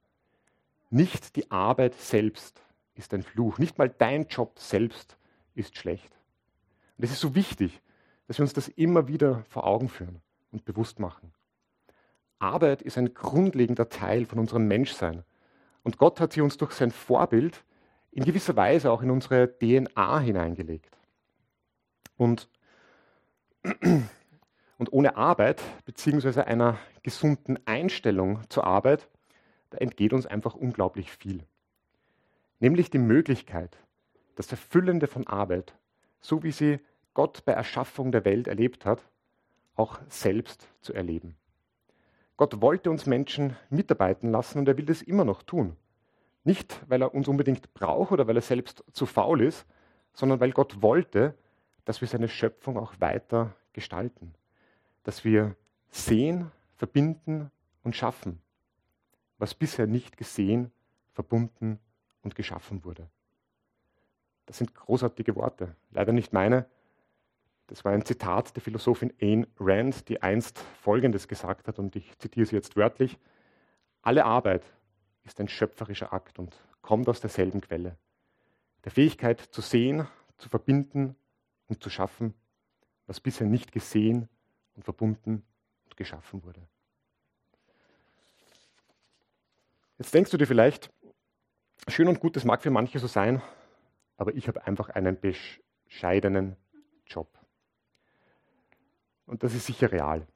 [0.91, 2.63] nicht die Arbeit selbst
[2.95, 5.17] ist ein Fluch, nicht mal dein Job selbst
[5.55, 6.17] ist schlecht.
[6.97, 7.81] Und es ist so wichtig,
[8.27, 11.33] dass wir uns das immer wieder vor Augen führen und bewusst machen.
[12.39, 15.25] Arbeit ist ein grundlegender Teil von unserem Menschsein.
[15.83, 17.65] Und Gott hat sie uns durch sein Vorbild
[18.11, 20.97] in gewisser Weise auch in unsere DNA hineingelegt.
[22.17, 22.49] Und,
[24.79, 26.43] und ohne Arbeit bzw.
[26.43, 29.09] einer gesunden Einstellung zur Arbeit,
[29.71, 31.43] da entgeht uns einfach unglaublich viel.
[32.61, 33.77] Nämlich die Möglichkeit,
[34.37, 35.75] das Erfüllende von Arbeit,
[36.21, 36.81] so wie sie
[37.15, 39.03] Gott bei Erschaffung der Welt erlebt hat,
[39.75, 41.37] auch selbst zu erleben.
[42.37, 45.77] Gott wollte uns Menschen mitarbeiten lassen und er will das immer noch tun.
[46.45, 49.67] Nicht, weil er uns unbedingt braucht oder weil er selbst zu faul ist,
[50.13, 51.35] sondern weil Gott wollte,
[51.85, 54.35] dass wir seine Schöpfung auch weiter gestalten.
[55.07, 55.55] Dass wir
[55.89, 57.53] sehen, verbinden
[57.85, 58.43] und schaffen,
[59.39, 60.73] was bisher nicht gesehen,
[61.13, 61.79] verbunden
[62.23, 63.09] und geschaffen wurde.
[64.47, 65.77] Das sind großartige Worte.
[65.93, 66.67] Leider nicht meine,
[67.69, 72.19] das war ein Zitat der Philosophin Ayn Rand, die einst Folgendes gesagt hat, und ich
[72.19, 73.17] zitiere sie jetzt wörtlich.
[74.03, 74.65] Alle Arbeit
[75.23, 77.97] ist ein schöpferischer Akt und kommt aus derselben Quelle.
[78.83, 81.15] Der Fähigkeit zu sehen, zu verbinden
[81.69, 82.35] und zu schaffen,
[83.07, 84.29] was bisher nicht gesehen
[84.77, 85.43] und verbunden
[85.85, 86.61] und geschaffen wurde.
[89.99, 90.93] Jetzt denkst du dir vielleicht,
[91.89, 93.43] schön und gut, das mag für manche so sein,
[94.19, 96.57] aber ich habe einfach einen bescheidenen
[97.07, 97.29] Job.
[99.25, 100.27] Und das ist sicher real.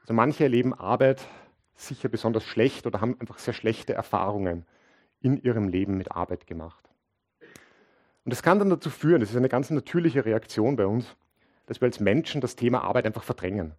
[0.00, 1.26] Also manche erleben Arbeit
[1.74, 4.64] sicher besonders schlecht oder haben einfach sehr schlechte Erfahrungen
[5.20, 6.88] in ihrem Leben mit Arbeit gemacht.
[8.24, 11.16] Und das kann dann dazu führen, das ist eine ganz natürliche Reaktion bei uns,
[11.66, 13.74] dass wir als Menschen das Thema Arbeit einfach verdrängen.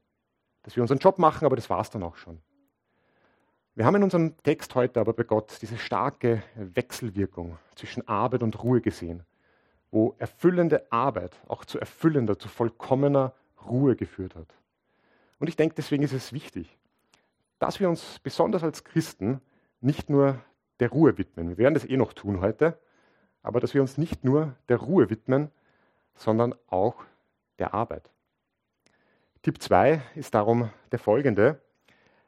[0.63, 2.39] Dass wir unseren Job machen, aber das war es dann auch schon.
[3.75, 8.63] Wir haben in unserem Text heute aber bei Gott diese starke Wechselwirkung zwischen Arbeit und
[8.63, 9.23] Ruhe gesehen,
[9.91, 13.33] wo erfüllende Arbeit auch zu erfüllender, zu vollkommener
[13.67, 14.47] Ruhe geführt hat.
[15.39, 16.77] Und ich denke, deswegen ist es wichtig,
[17.59, 19.41] dass wir uns besonders als Christen
[19.81, 20.39] nicht nur
[20.79, 21.49] der Ruhe widmen.
[21.49, 22.79] Wir werden das eh noch tun heute,
[23.43, 25.51] aber dass wir uns nicht nur der Ruhe widmen,
[26.15, 27.03] sondern auch
[27.59, 28.09] der Arbeit.
[29.41, 31.61] Tipp 2 ist darum der folgende.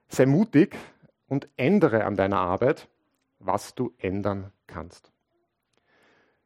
[0.08, 0.76] Sei mutig
[1.28, 2.88] und ändere an deiner Arbeit,
[3.40, 5.12] was du ändern kannst.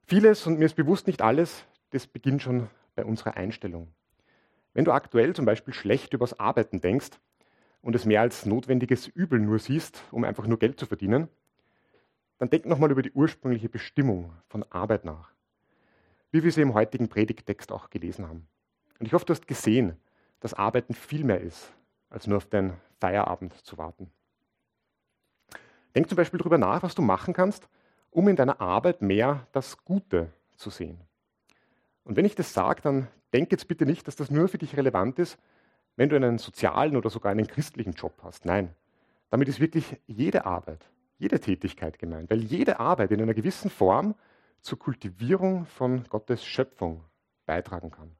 [0.06, 3.94] Vieles, und mir ist bewusst nicht alles, das beginnt schon bei unserer Einstellung.
[4.74, 7.20] Wenn du aktuell zum Beispiel schlecht übers Arbeiten denkst
[7.82, 11.28] und es mehr als notwendiges Übel nur siehst, um einfach nur Geld zu verdienen,
[12.38, 15.32] dann denk nochmal über die ursprüngliche Bestimmung von Arbeit nach,
[16.32, 18.48] wie wir sie im heutigen Predigtext auch gelesen haben.
[19.02, 19.98] Und ich hoffe, du hast gesehen,
[20.42, 21.74] dass Arbeiten viel mehr ist,
[22.12, 24.12] als nur auf deinen Feierabend zu warten.
[25.96, 27.68] Denk zum Beispiel darüber nach, was du machen kannst,
[28.12, 31.02] um in deiner Arbeit mehr das Gute zu sehen.
[32.04, 34.78] Und wenn ich das sage, dann denk jetzt bitte nicht, dass das nur für dich
[34.78, 35.40] relevant ist,
[35.96, 38.46] wenn du einen sozialen oder sogar einen christlichen Job hast.
[38.46, 38.76] Nein,
[39.32, 40.86] damit ist wirklich jede Arbeit,
[41.18, 44.14] jede Tätigkeit gemeint, weil jede Arbeit in einer gewissen Form
[44.62, 47.04] zur Kultivierung von Gottes Schöpfung
[47.48, 48.16] beitragen kann.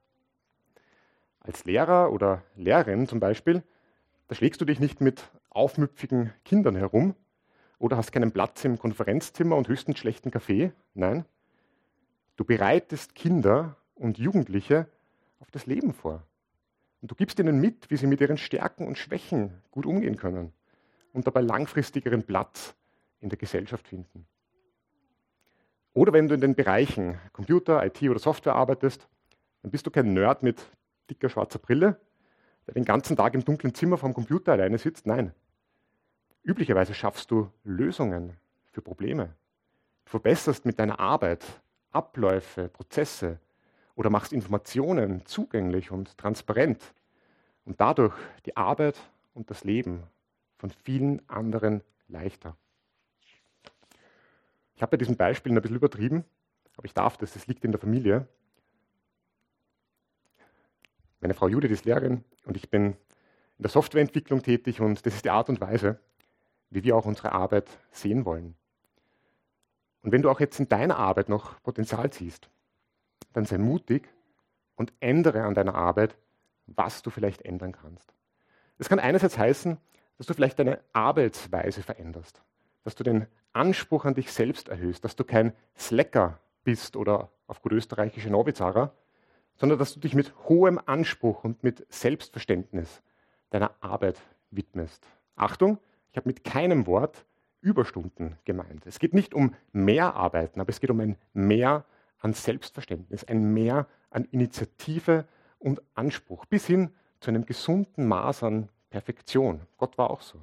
[1.44, 3.62] Als Lehrer oder Lehrerin zum Beispiel,
[4.28, 7.16] da schlägst du dich nicht mit aufmüpfigen Kindern herum
[7.78, 10.72] oder hast keinen Platz im Konferenzzimmer und höchstens schlechten Kaffee.
[10.94, 11.24] Nein,
[12.36, 14.86] du bereitest Kinder und Jugendliche
[15.40, 16.22] auf das Leben vor.
[17.00, 20.52] Und du gibst ihnen mit, wie sie mit ihren Stärken und Schwächen gut umgehen können
[21.12, 22.76] und dabei langfristigeren Platz
[23.18, 24.26] in der Gesellschaft finden.
[25.92, 29.08] Oder wenn du in den Bereichen Computer, IT oder Software arbeitest,
[29.62, 30.64] dann bist du kein Nerd mit
[31.12, 32.00] dicker schwarzer Brille,
[32.66, 35.06] der den ganzen Tag im dunklen Zimmer vom Computer alleine sitzt.
[35.06, 35.32] Nein.
[36.42, 38.36] Üblicherweise schaffst du Lösungen
[38.72, 39.34] für Probleme.
[40.04, 41.44] Du verbesserst mit deiner Arbeit
[41.92, 43.38] Abläufe, Prozesse
[43.94, 46.94] oder machst Informationen zugänglich und transparent
[47.64, 48.14] und dadurch
[48.46, 48.98] die Arbeit
[49.34, 50.02] und das Leben
[50.56, 52.56] von vielen anderen leichter.
[54.74, 56.24] Ich habe bei diesen Beispielen ein bisschen übertrieben,
[56.76, 58.26] aber ich darf das, das liegt in der Familie.
[61.22, 62.94] Meine Frau Judith ist Lehrerin und ich bin
[63.56, 66.00] in der Softwareentwicklung tätig und das ist die Art und Weise,
[66.70, 68.56] wie wir auch unsere Arbeit sehen wollen.
[70.02, 72.50] Und wenn du auch jetzt in deiner Arbeit noch Potenzial siehst,
[73.34, 74.08] dann sei mutig
[74.74, 76.16] und ändere an deiner Arbeit,
[76.66, 78.12] was du vielleicht ändern kannst.
[78.78, 79.78] Das kann einerseits heißen,
[80.18, 82.42] dass du vielleicht deine Arbeitsweise veränderst,
[82.82, 87.62] dass du den Anspruch an dich selbst erhöhst, dass du kein Slacker bist oder auf
[87.62, 88.92] gut österreichische Novizarer,
[89.62, 93.00] sondern dass du dich mit hohem Anspruch und mit Selbstverständnis
[93.50, 94.20] deiner Arbeit
[94.50, 95.06] widmest.
[95.36, 95.78] Achtung,
[96.10, 97.24] ich habe mit keinem Wort
[97.60, 98.84] Überstunden gemeint.
[98.86, 101.84] Es geht nicht um mehr Arbeiten, aber es geht um ein Mehr
[102.18, 105.28] an Selbstverständnis, ein Mehr an Initiative
[105.60, 109.60] und Anspruch, bis hin zu einem gesunden Maß an Perfektion.
[109.76, 110.40] Gott war auch so.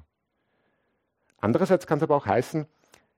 [1.36, 2.64] Andererseits kann es aber auch heißen,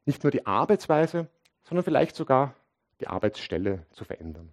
[0.05, 1.29] nicht nur die Arbeitsweise,
[1.63, 2.57] sondern vielleicht sogar
[2.99, 4.53] die Arbeitsstelle zu verändern.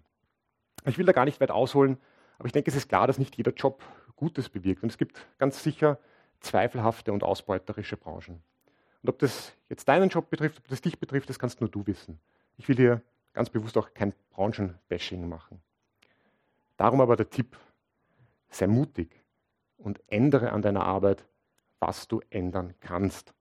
[0.84, 1.98] Ich will da gar nicht weit ausholen,
[2.38, 3.82] aber ich denke, es ist klar, dass nicht jeder Job
[4.16, 4.82] Gutes bewirkt.
[4.82, 5.98] Und es gibt ganz sicher
[6.40, 8.42] zweifelhafte und ausbeuterische Branchen.
[9.02, 11.86] Und ob das jetzt deinen Job betrifft, ob das dich betrifft, das kannst nur du
[11.86, 12.20] wissen.
[12.56, 15.60] Ich will hier ganz bewusst auch kein Branchenbashing machen.
[16.76, 17.56] Darum aber der Tipp,
[18.50, 19.22] sei mutig
[19.76, 21.24] und ändere an deiner Arbeit,
[21.78, 23.32] was du ändern kannst.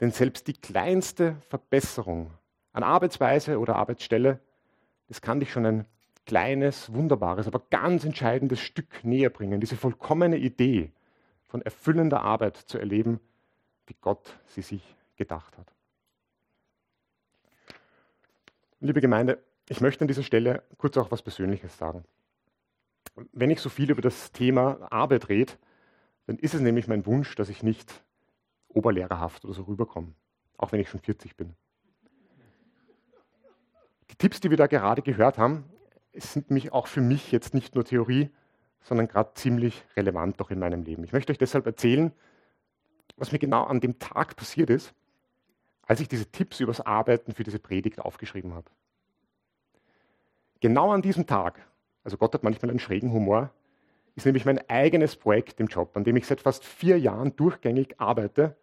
[0.00, 2.32] Denn selbst die kleinste Verbesserung
[2.72, 4.40] an Arbeitsweise oder Arbeitsstelle,
[5.08, 5.86] das kann dich schon ein
[6.28, 10.92] kleines, wunderbares, aber ganz entscheidendes Stück näher bringen, diese vollkommene Idee
[11.46, 13.18] von erfüllender Arbeit zu erleben,
[13.86, 15.72] wie Gott sie sich gedacht hat.
[18.80, 22.04] Liebe Gemeinde, ich möchte an dieser Stelle kurz auch was Persönliches sagen.
[23.32, 25.54] Wenn ich so viel über das Thema Arbeit rede,
[26.26, 28.04] dann ist es nämlich mein Wunsch, dass ich nicht
[28.68, 30.12] oberlehrerhaft oder so rüberkomme,
[30.58, 31.54] auch wenn ich schon 40 bin.
[34.10, 35.64] Die Tipps, die wir da gerade gehört haben,
[36.20, 38.30] sind nämlich auch für mich jetzt nicht nur Theorie,
[38.82, 41.04] sondern gerade ziemlich relevant auch in meinem Leben.
[41.04, 42.12] Ich möchte euch deshalb erzählen,
[43.16, 44.94] was mir genau an dem Tag passiert ist,
[45.82, 48.70] als ich diese Tipps übers Arbeiten für diese Predigt aufgeschrieben habe.
[50.60, 51.66] Genau an diesem Tag,
[52.04, 53.50] also Gott hat manchmal einen schrägen Humor,
[54.14, 58.00] ist nämlich mein eigenes Projekt im Job, an dem ich seit fast vier Jahren durchgängig
[58.00, 58.56] arbeite,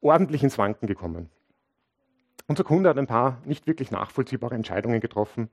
[0.00, 1.30] ordentlich ins Wanken gekommen.
[2.46, 5.50] Unser Kunde hat ein paar nicht wirklich nachvollziehbare Entscheidungen getroffen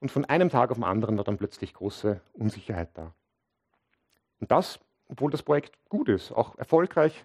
[0.00, 3.14] und von einem Tag auf den anderen war dann plötzlich große Unsicherheit da.
[4.40, 7.24] Und das, obwohl das Projekt gut ist, auch erfolgreich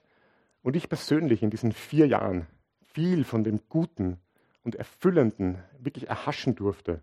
[0.62, 2.48] und ich persönlich in diesen vier Jahren
[2.82, 4.20] viel von dem Guten
[4.64, 7.02] und Erfüllenden wirklich erhaschen durfte,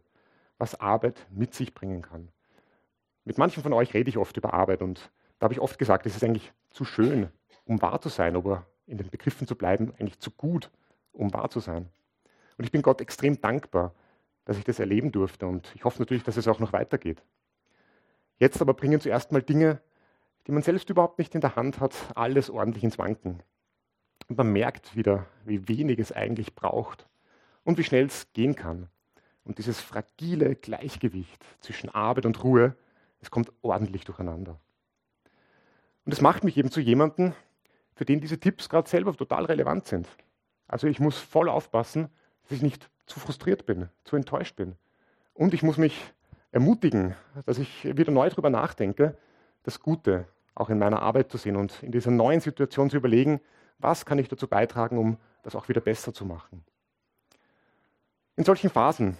[0.58, 2.28] was Arbeit mit sich bringen kann.
[3.24, 6.06] Mit manchen von euch rede ich oft über Arbeit und da habe ich oft gesagt,
[6.06, 7.30] es ist eigentlich zu schön,
[7.64, 10.70] um wahr zu sein, aber in den Begriffen zu bleiben, eigentlich zu gut,
[11.12, 11.88] um wahr zu sein.
[12.58, 13.94] Und ich bin Gott extrem dankbar,
[14.44, 17.22] dass ich das erleben durfte und ich hoffe natürlich, dass es auch noch weitergeht.
[18.38, 19.80] Jetzt aber bringen zuerst mal Dinge,
[20.46, 23.42] die man selbst überhaupt nicht in der Hand hat, alles ordentlich ins Wanken.
[24.28, 27.08] Und man merkt wieder, wie wenig es eigentlich braucht
[27.64, 28.88] und wie schnell es gehen kann.
[29.44, 32.76] Und dieses fragile Gleichgewicht zwischen Arbeit und Ruhe,
[33.20, 34.58] es kommt ordentlich durcheinander.
[36.04, 37.34] Und es macht mich eben zu jemandem,
[37.94, 40.08] für den diese Tipps gerade selber total relevant sind.
[40.66, 42.08] Also ich muss voll aufpassen,
[42.42, 44.76] dass ich nicht zu frustriert bin, zu enttäuscht bin.
[45.34, 46.12] Und ich muss mich
[46.50, 47.14] ermutigen,
[47.46, 49.16] dass ich wieder neu darüber nachdenke,
[49.62, 53.40] das Gute auch in meiner Arbeit zu sehen und in dieser neuen Situation zu überlegen,
[53.78, 56.64] was kann ich dazu beitragen, um das auch wieder besser zu machen.
[58.36, 59.16] In solchen Phasen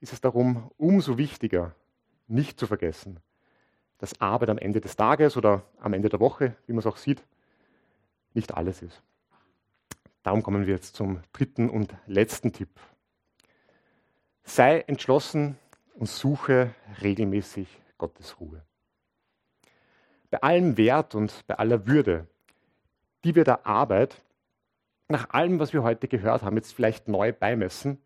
[0.00, 1.74] ist es darum umso wichtiger,
[2.26, 3.20] nicht zu vergessen,
[3.98, 6.96] dass Arbeit am Ende des Tages oder am Ende der Woche, wie man es auch
[6.96, 7.22] sieht,
[8.34, 9.02] nicht alles ist.
[10.22, 12.70] Darum kommen wir jetzt zum dritten und letzten Tipp.
[14.44, 15.58] Sei entschlossen
[15.94, 17.68] und suche regelmäßig
[17.98, 18.62] Gottes Ruhe.
[20.30, 22.26] Bei allem Wert und bei aller Würde,
[23.24, 24.22] die wir der Arbeit,
[25.08, 28.00] nach allem, was wir heute gehört haben, jetzt vielleicht neu beimessen,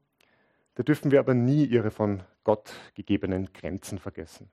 [0.75, 4.51] da dürfen wir aber nie ihre von Gott gegebenen Grenzen vergessen.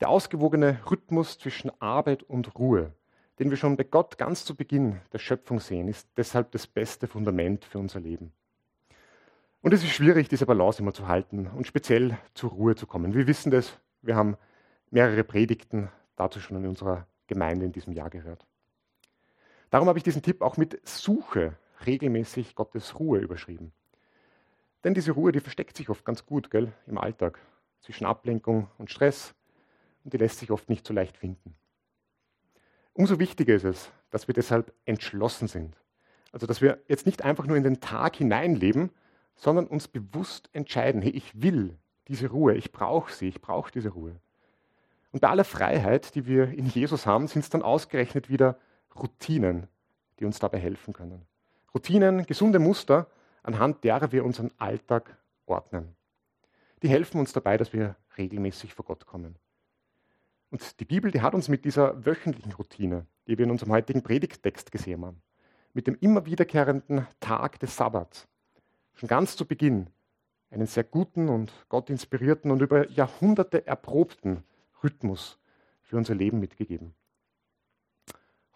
[0.00, 2.92] Der ausgewogene Rhythmus zwischen Arbeit und Ruhe,
[3.40, 7.06] den wir schon bei Gott ganz zu Beginn der Schöpfung sehen, ist deshalb das beste
[7.06, 8.32] Fundament für unser Leben.
[9.62, 13.14] Und es ist schwierig, diese Balance immer zu halten und speziell zur Ruhe zu kommen.
[13.14, 14.36] Wir wissen das, wir haben
[14.90, 18.46] mehrere Predigten dazu schon in unserer Gemeinde in diesem Jahr gehört.
[19.70, 23.72] Darum habe ich diesen Tipp auch mit Suche regelmäßig Gottes Ruhe überschrieben.
[24.84, 27.38] Denn diese Ruhe, die versteckt sich oft ganz gut gell, im Alltag
[27.80, 29.34] zwischen Ablenkung und Stress
[30.04, 31.54] und die lässt sich oft nicht so leicht finden.
[33.00, 35.74] Umso wichtiger ist es, dass wir deshalb entschlossen sind.
[36.32, 38.90] Also, dass wir jetzt nicht einfach nur in den Tag hineinleben,
[39.36, 41.78] sondern uns bewusst entscheiden, hey, ich will
[42.08, 44.16] diese Ruhe, ich brauche sie, ich brauche diese Ruhe.
[45.12, 48.58] Und bei aller Freiheit, die wir in Jesus haben, sind es dann ausgerechnet wieder
[48.94, 49.68] Routinen,
[50.18, 51.22] die uns dabei helfen können.
[51.74, 53.06] Routinen, gesunde Muster,
[53.42, 55.96] anhand derer wir unseren Alltag ordnen.
[56.82, 59.36] Die helfen uns dabei, dass wir regelmäßig vor Gott kommen.
[60.50, 64.02] Und die Bibel, die hat uns mit dieser wöchentlichen Routine, die wir in unserem heutigen
[64.02, 65.22] Predigttext gesehen haben,
[65.72, 68.26] mit dem immer wiederkehrenden Tag des Sabbats,
[68.94, 69.86] schon ganz zu Beginn
[70.50, 74.42] einen sehr guten und Gott inspirierten und über Jahrhunderte erprobten
[74.82, 75.38] Rhythmus
[75.82, 76.94] für unser Leben mitgegeben.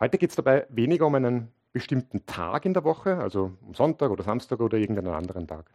[0.00, 4.10] Heute geht es dabei weniger um einen bestimmten Tag in der Woche, also um Sonntag
[4.10, 5.70] oder Samstag oder irgendeinen anderen Tag.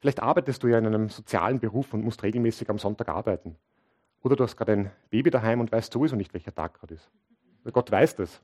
[0.00, 3.56] Vielleicht arbeitest du ja in einem sozialen Beruf und musst regelmäßig am Sonntag arbeiten.
[4.22, 7.10] Oder du hast gerade ein Baby daheim und weißt sowieso nicht, welcher Tag gerade ist.
[7.72, 8.40] Gott weiß das.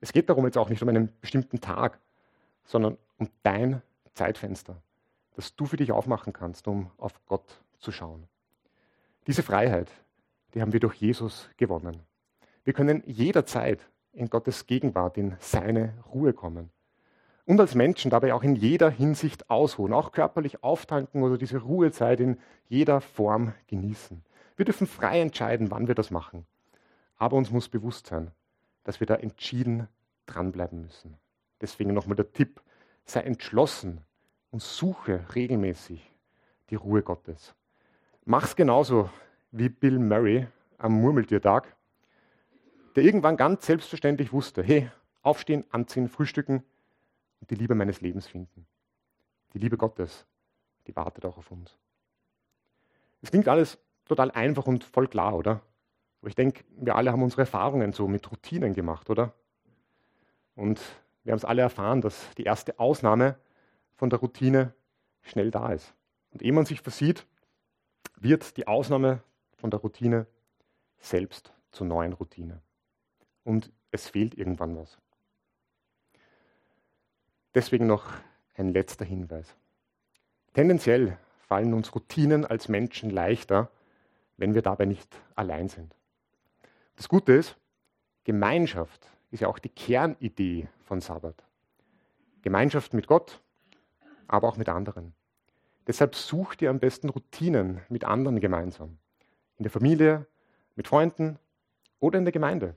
[0.00, 1.98] Es geht darum jetzt auch nicht um einen bestimmten Tag,
[2.64, 3.82] sondern um dein
[4.14, 4.76] Zeitfenster,
[5.36, 8.26] das du für dich aufmachen kannst, um auf Gott zu schauen.
[9.26, 9.90] Diese Freiheit,
[10.54, 12.00] die haben wir durch Jesus gewonnen.
[12.64, 13.80] Wir können jederzeit
[14.12, 16.70] in Gottes Gegenwart, in seine Ruhe kommen.
[17.46, 22.20] Und als Menschen dabei auch in jeder Hinsicht ausruhen, auch körperlich auftanken oder diese Ruhezeit
[22.20, 22.38] in
[22.68, 24.24] jeder Form genießen.
[24.56, 26.46] Wir dürfen frei entscheiden, wann wir das machen.
[27.16, 28.30] Aber uns muss bewusst sein,
[28.84, 29.88] dass wir da entschieden
[30.26, 31.16] dranbleiben müssen.
[31.60, 32.60] Deswegen nochmal der Tipp,
[33.04, 34.00] sei entschlossen
[34.50, 36.10] und suche regelmäßig
[36.70, 37.54] die Ruhe Gottes.
[38.24, 39.10] Mach's genauso
[39.50, 40.46] wie Bill Murray
[40.78, 41.76] am Murmeltiertag,
[42.96, 44.90] der irgendwann ganz selbstverständlich wusste, hey,
[45.22, 46.62] aufstehen, anziehen, frühstücken
[47.40, 48.66] und die Liebe meines Lebens finden.
[49.52, 50.26] Die Liebe Gottes,
[50.86, 51.76] die wartet auch auf uns.
[53.22, 55.60] Es klingt alles total einfach und voll klar, oder?
[56.20, 59.34] Aber ich denke, wir alle haben unsere Erfahrungen so mit Routinen gemacht, oder?
[60.54, 60.80] Und
[61.22, 63.36] wir haben es alle erfahren, dass die erste Ausnahme
[63.94, 64.72] von der Routine
[65.22, 65.94] schnell da ist.
[66.32, 67.26] Und ehe man sich versieht,
[68.16, 69.22] wird die Ausnahme
[69.56, 70.26] von der Routine
[70.98, 72.60] selbst zur neuen Routine.
[73.44, 74.98] Und es fehlt irgendwann was.
[77.54, 78.06] Deswegen noch
[78.54, 79.54] ein letzter Hinweis.
[80.54, 83.70] Tendenziell fallen uns Routinen als Menschen leichter,
[84.36, 85.94] wenn wir dabei nicht allein sind.
[86.96, 87.56] Das Gute ist,
[88.24, 91.44] Gemeinschaft ist ja auch die Kernidee von Sabbat.
[92.42, 93.40] Gemeinschaft mit Gott,
[94.28, 95.14] aber auch mit anderen.
[95.86, 98.98] Deshalb such dir am besten Routinen mit anderen gemeinsam.
[99.58, 100.26] In der Familie,
[100.76, 101.38] mit Freunden
[102.00, 102.76] oder in der Gemeinde.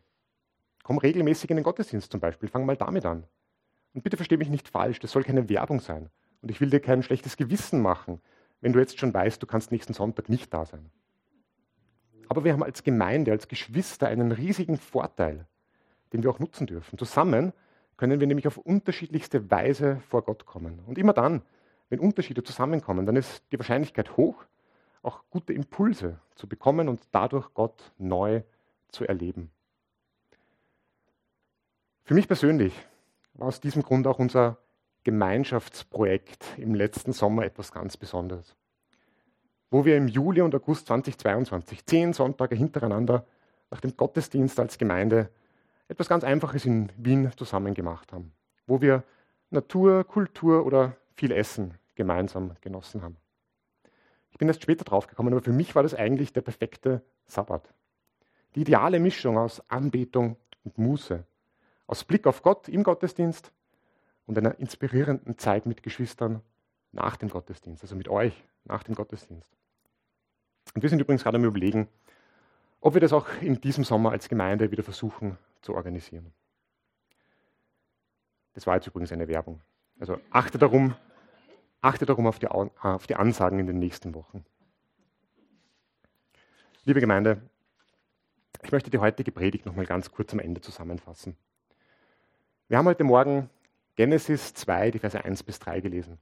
[0.83, 3.25] Komm regelmäßig in den Gottesdienst zum Beispiel, fang mal damit an.
[3.93, 6.09] Und bitte versteh mich nicht falsch, das soll keine Werbung sein.
[6.41, 8.21] Und ich will dir kein schlechtes Gewissen machen,
[8.61, 10.89] wenn du jetzt schon weißt, du kannst nächsten Sonntag nicht da sein.
[12.29, 15.45] Aber wir haben als Gemeinde, als Geschwister einen riesigen Vorteil
[16.13, 16.97] den wir auch nutzen dürfen.
[16.97, 17.53] Zusammen
[17.97, 20.79] können wir nämlich auf unterschiedlichste Weise vor Gott kommen.
[20.85, 21.41] Und immer dann,
[21.89, 24.45] wenn Unterschiede zusammenkommen, dann ist die Wahrscheinlichkeit hoch,
[25.01, 28.41] auch gute Impulse zu bekommen und dadurch Gott neu
[28.89, 29.51] zu erleben.
[32.03, 32.73] Für mich persönlich
[33.33, 34.57] war aus diesem Grund auch unser
[35.03, 38.55] Gemeinschaftsprojekt im letzten Sommer etwas ganz Besonderes,
[39.69, 43.25] wo wir im Juli und August 2022 zehn Sonntage hintereinander
[43.69, 45.29] nach dem Gottesdienst als Gemeinde
[45.87, 48.31] etwas ganz Einfaches in Wien zusammen gemacht haben,
[48.65, 49.03] wo wir
[49.49, 53.17] Natur, Kultur oder viel Essen gemeinsam genossen haben.
[54.31, 57.73] Ich bin erst später draufgekommen, aber für mich war das eigentlich der perfekte Sabbat.
[58.55, 61.23] Die ideale Mischung aus Anbetung und Muße,
[61.87, 63.51] aus Blick auf Gott im Gottesdienst
[64.25, 66.41] und einer inspirierenden Zeit mit Geschwistern
[66.97, 69.49] nach dem Gottesdienst, also mit euch nach dem Gottesdienst.
[70.75, 71.87] Und wir sind übrigens gerade am Überlegen,
[72.81, 76.33] ob wir das auch in diesem Sommer als Gemeinde wieder versuchen zu organisieren.
[78.53, 79.61] Das war jetzt übrigens eine Werbung.
[79.99, 80.95] Also achte darum,
[81.81, 84.45] achte darum auf die, auf die Ansagen in den nächsten Wochen.
[86.83, 87.41] Liebe Gemeinde,
[88.63, 91.37] ich möchte die heutige Predigt noch mal ganz kurz am Ende zusammenfassen.
[92.67, 93.49] Wir haben heute Morgen
[93.95, 96.19] Genesis 2, die Verse 1 bis 3 gelesen.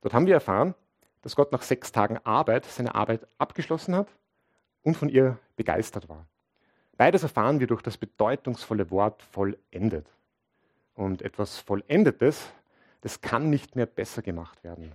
[0.00, 0.74] Dort haben wir erfahren,
[1.22, 4.08] dass Gott nach sechs Tagen Arbeit seine Arbeit abgeschlossen hat
[4.82, 6.26] und von ihr begeistert war.
[6.96, 10.06] Beides erfahren wir durch das bedeutungsvolle Wort vollendet.
[10.94, 12.48] Und etwas Vollendetes,
[13.02, 14.92] das kann nicht mehr besser gemacht werden.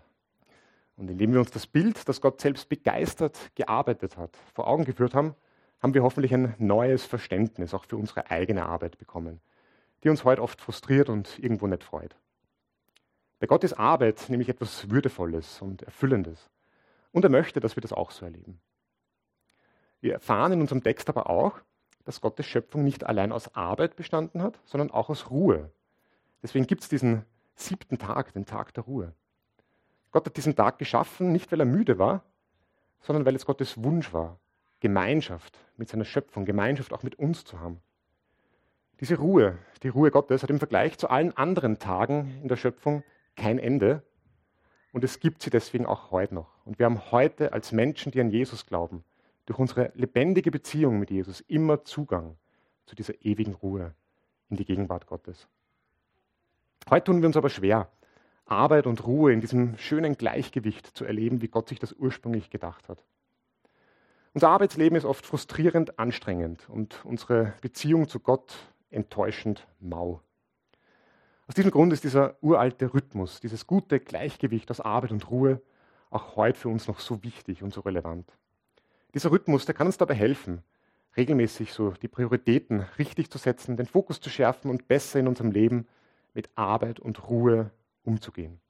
[0.97, 5.13] Und indem wir uns das Bild, das Gott selbst begeistert gearbeitet hat, vor Augen geführt
[5.13, 5.35] haben,
[5.81, 9.41] haben wir hoffentlich ein neues Verständnis auch für unsere eigene Arbeit bekommen,
[10.03, 12.15] die uns heute oft frustriert und irgendwo nicht freut.
[13.41, 16.51] Bei Gott ist Arbeit nämlich etwas Würdevolles und Erfüllendes.
[17.11, 18.61] Und er möchte, dass wir das auch so erleben.
[19.99, 21.59] Wir erfahren in unserem Text aber auch,
[22.05, 25.71] dass Gottes Schöpfung nicht allein aus Arbeit bestanden hat, sondern auch aus Ruhe.
[26.43, 27.25] Deswegen gibt es diesen
[27.55, 29.15] siebten Tag, den Tag der Ruhe.
[30.11, 32.23] Gott hat diesen Tag geschaffen, nicht weil er müde war,
[32.99, 34.37] sondern weil es Gottes Wunsch war,
[34.81, 37.81] Gemeinschaft mit seiner Schöpfung, Gemeinschaft auch mit uns zu haben.
[38.99, 43.03] Diese Ruhe, die Ruhe Gottes, hat im Vergleich zu allen anderen Tagen in der Schöpfung
[43.35, 44.03] kein Ende.
[44.91, 46.65] Und es gibt sie deswegen auch heute noch.
[46.65, 49.03] Und wir haben heute als Menschen, die an Jesus glauben,
[49.45, 52.37] durch unsere lebendige Beziehung mit Jesus immer Zugang
[52.85, 53.93] zu dieser ewigen Ruhe
[54.49, 55.47] in die Gegenwart Gottes.
[56.89, 57.89] Heute tun wir uns aber schwer,
[58.45, 62.89] Arbeit und Ruhe in diesem schönen Gleichgewicht zu erleben, wie Gott sich das ursprünglich gedacht
[62.89, 63.01] hat.
[64.33, 68.53] Unser Arbeitsleben ist oft frustrierend anstrengend und unsere Beziehung zu Gott
[68.89, 70.21] enttäuschend mau.
[71.51, 75.61] Aus diesem Grund ist dieser uralte Rhythmus, dieses gute Gleichgewicht aus Arbeit und Ruhe
[76.09, 78.31] auch heute für uns noch so wichtig und so relevant.
[79.13, 80.63] Dieser Rhythmus, der kann uns dabei helfen,
[81.17, 85.51] regelmäßig so die Prioritäten richtig zu setzen, den Fokus zu schärfen und besser in unserem
[85.51, 85.89] Leben
[86.33, 87.71] mit Arbeit und Ruhe
[88.03, 88.61] umzugehen.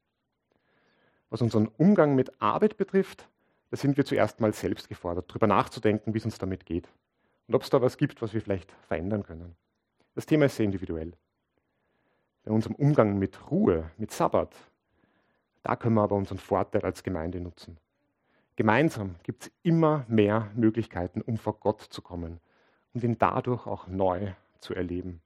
[1.29, 3.29] Was unseren Umgang mit Arbeit betrifft,
[3.69, 6.89] da sind wir zuerst mal selbst gefordert, darüber nachzudenken, wie es uns damit geht
[7.45, 9.55] und ob es da was gibt, was wir vielleicht verändern können.
[10.15, 11.13] Das Thema ist sehr individuell.
[12.43, 14.55] Bei unserem Umgang mit Ruhe, mit Sabbat,
[15.63, 17.77] da können wir aber unseren Vorteil als Gemeinde nutzen.
[18.55, 22.39] Gemeinsam gibt es immer mehr Möglichkeiten, um vor Gott zu kommen
[22.93, 25.21] und ihn dadurch auch neu zu erleben.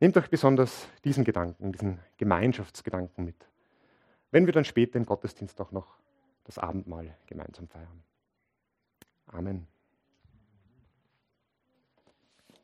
[0.00, 3.48] Nehmt euch besonders diesen Gedanken, diesen Gemeinschaftsgedanken mit,
[4.30, 5.96] wenn wir dann später im Gottesdienst auch noch
[6.44, 8.02] das Abendmahl gemeinsam feiern.
[9.26, 9.66] Amen.